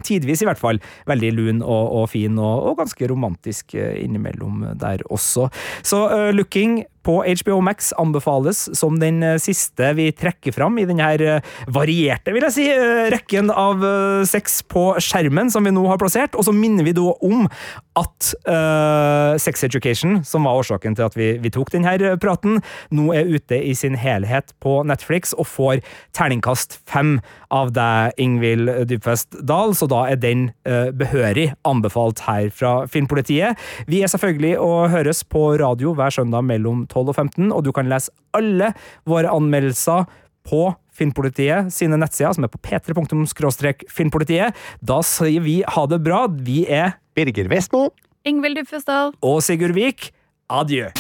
[0.03, 4.65] tidvis i hvert fall, veldig lun og, og fin, og, og, ganske romantisk eh, innimellom
[4.81, 5.49] der også.
[5.87, 10.87] Så uh, Looking på HBO Max anbefales som den eh, siste vi trekker fram i
[10.89, 11.41] denne
[11.73, 12.67] varierte, vil jeg si,
[13.13, 13.83] rekken av
[14.29, 16.37] sex på skjermen som vi nå har plassert.
[16.39, 17.45] Og så minner vi da om
[17.99, 22.59] at uh, Sex Education, som var årsaken til at vi, vi, tok denne praten,
[22.95, 25.83] nå er ute i sin helhet på Netflix og får
[26.17, 27.19] terningkast fem
[27.55, 33.61] av deg, Ingvild Dybfest Dahl, så da er den uh, behørig anbefalt her fra Filmpolitiet.
[33.91, 37.73] Vi er selvfølgelig å høres på radio hver søndag mellom 12 og 15, og du
[37.75, 38.73] kan lese alle
[39.09, 40.07] våre anmeldelser
[40.45, 44.55] på Finnpolitiet sine nettsider, som er på p3.filmpolitiet.
[44.79, 46.27] Da sier vi ha det bra.
[46.31, 47.89] Vi er Birger Vestmo.
[48.25, 49.13] Ingvild Duffesdal.
[49.25, 50.13] Og Sigurd Vik.
[50.53, 50.93] Adjø.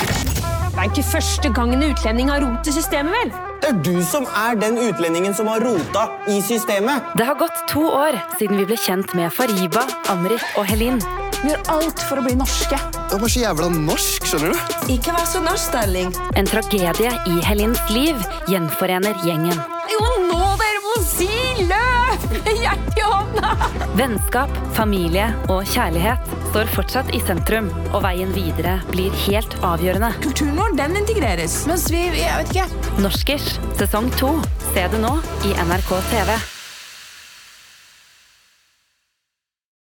[0.74, 3.30] Det er ikke første gangen en utlending har rot i systemet, vel?
[3.62, 7.14] Det er du som er den utlendingen som har rota i systemet.
[7.14, 10.98] Det har gått to år siden vi ble kjent med Fariba, Amrit og Helin.
[11.44, 12.76] Vi gjør alt for å bli norske.
[12.96, 14.76] Jeg er så jævla norsk, skjønner du.
[14.94, 16.14] Ikke vær så norsk, darling.
[16.40, 19.60] En tragedie i Helins liv gjenforener gjengen.
[19.92, 21.28] Jo, nå dere må si
[21.68, 22.24] løp!
[22.48, 23.52] Hjertet i hånda!
[24.00, 30.14] Vennskap, familie og kjærlighet står fortsatt i sentrum, og veien videre blir helt avgjørende.
[30.24, 31.60] Kulturen vår, den integreres.
[31.68, 34.32] Mens vi, jeg vet ikke Norskers sesong to.
[34.72, 35.12] Se det nå
[35.44, 36.38] i NRK TV.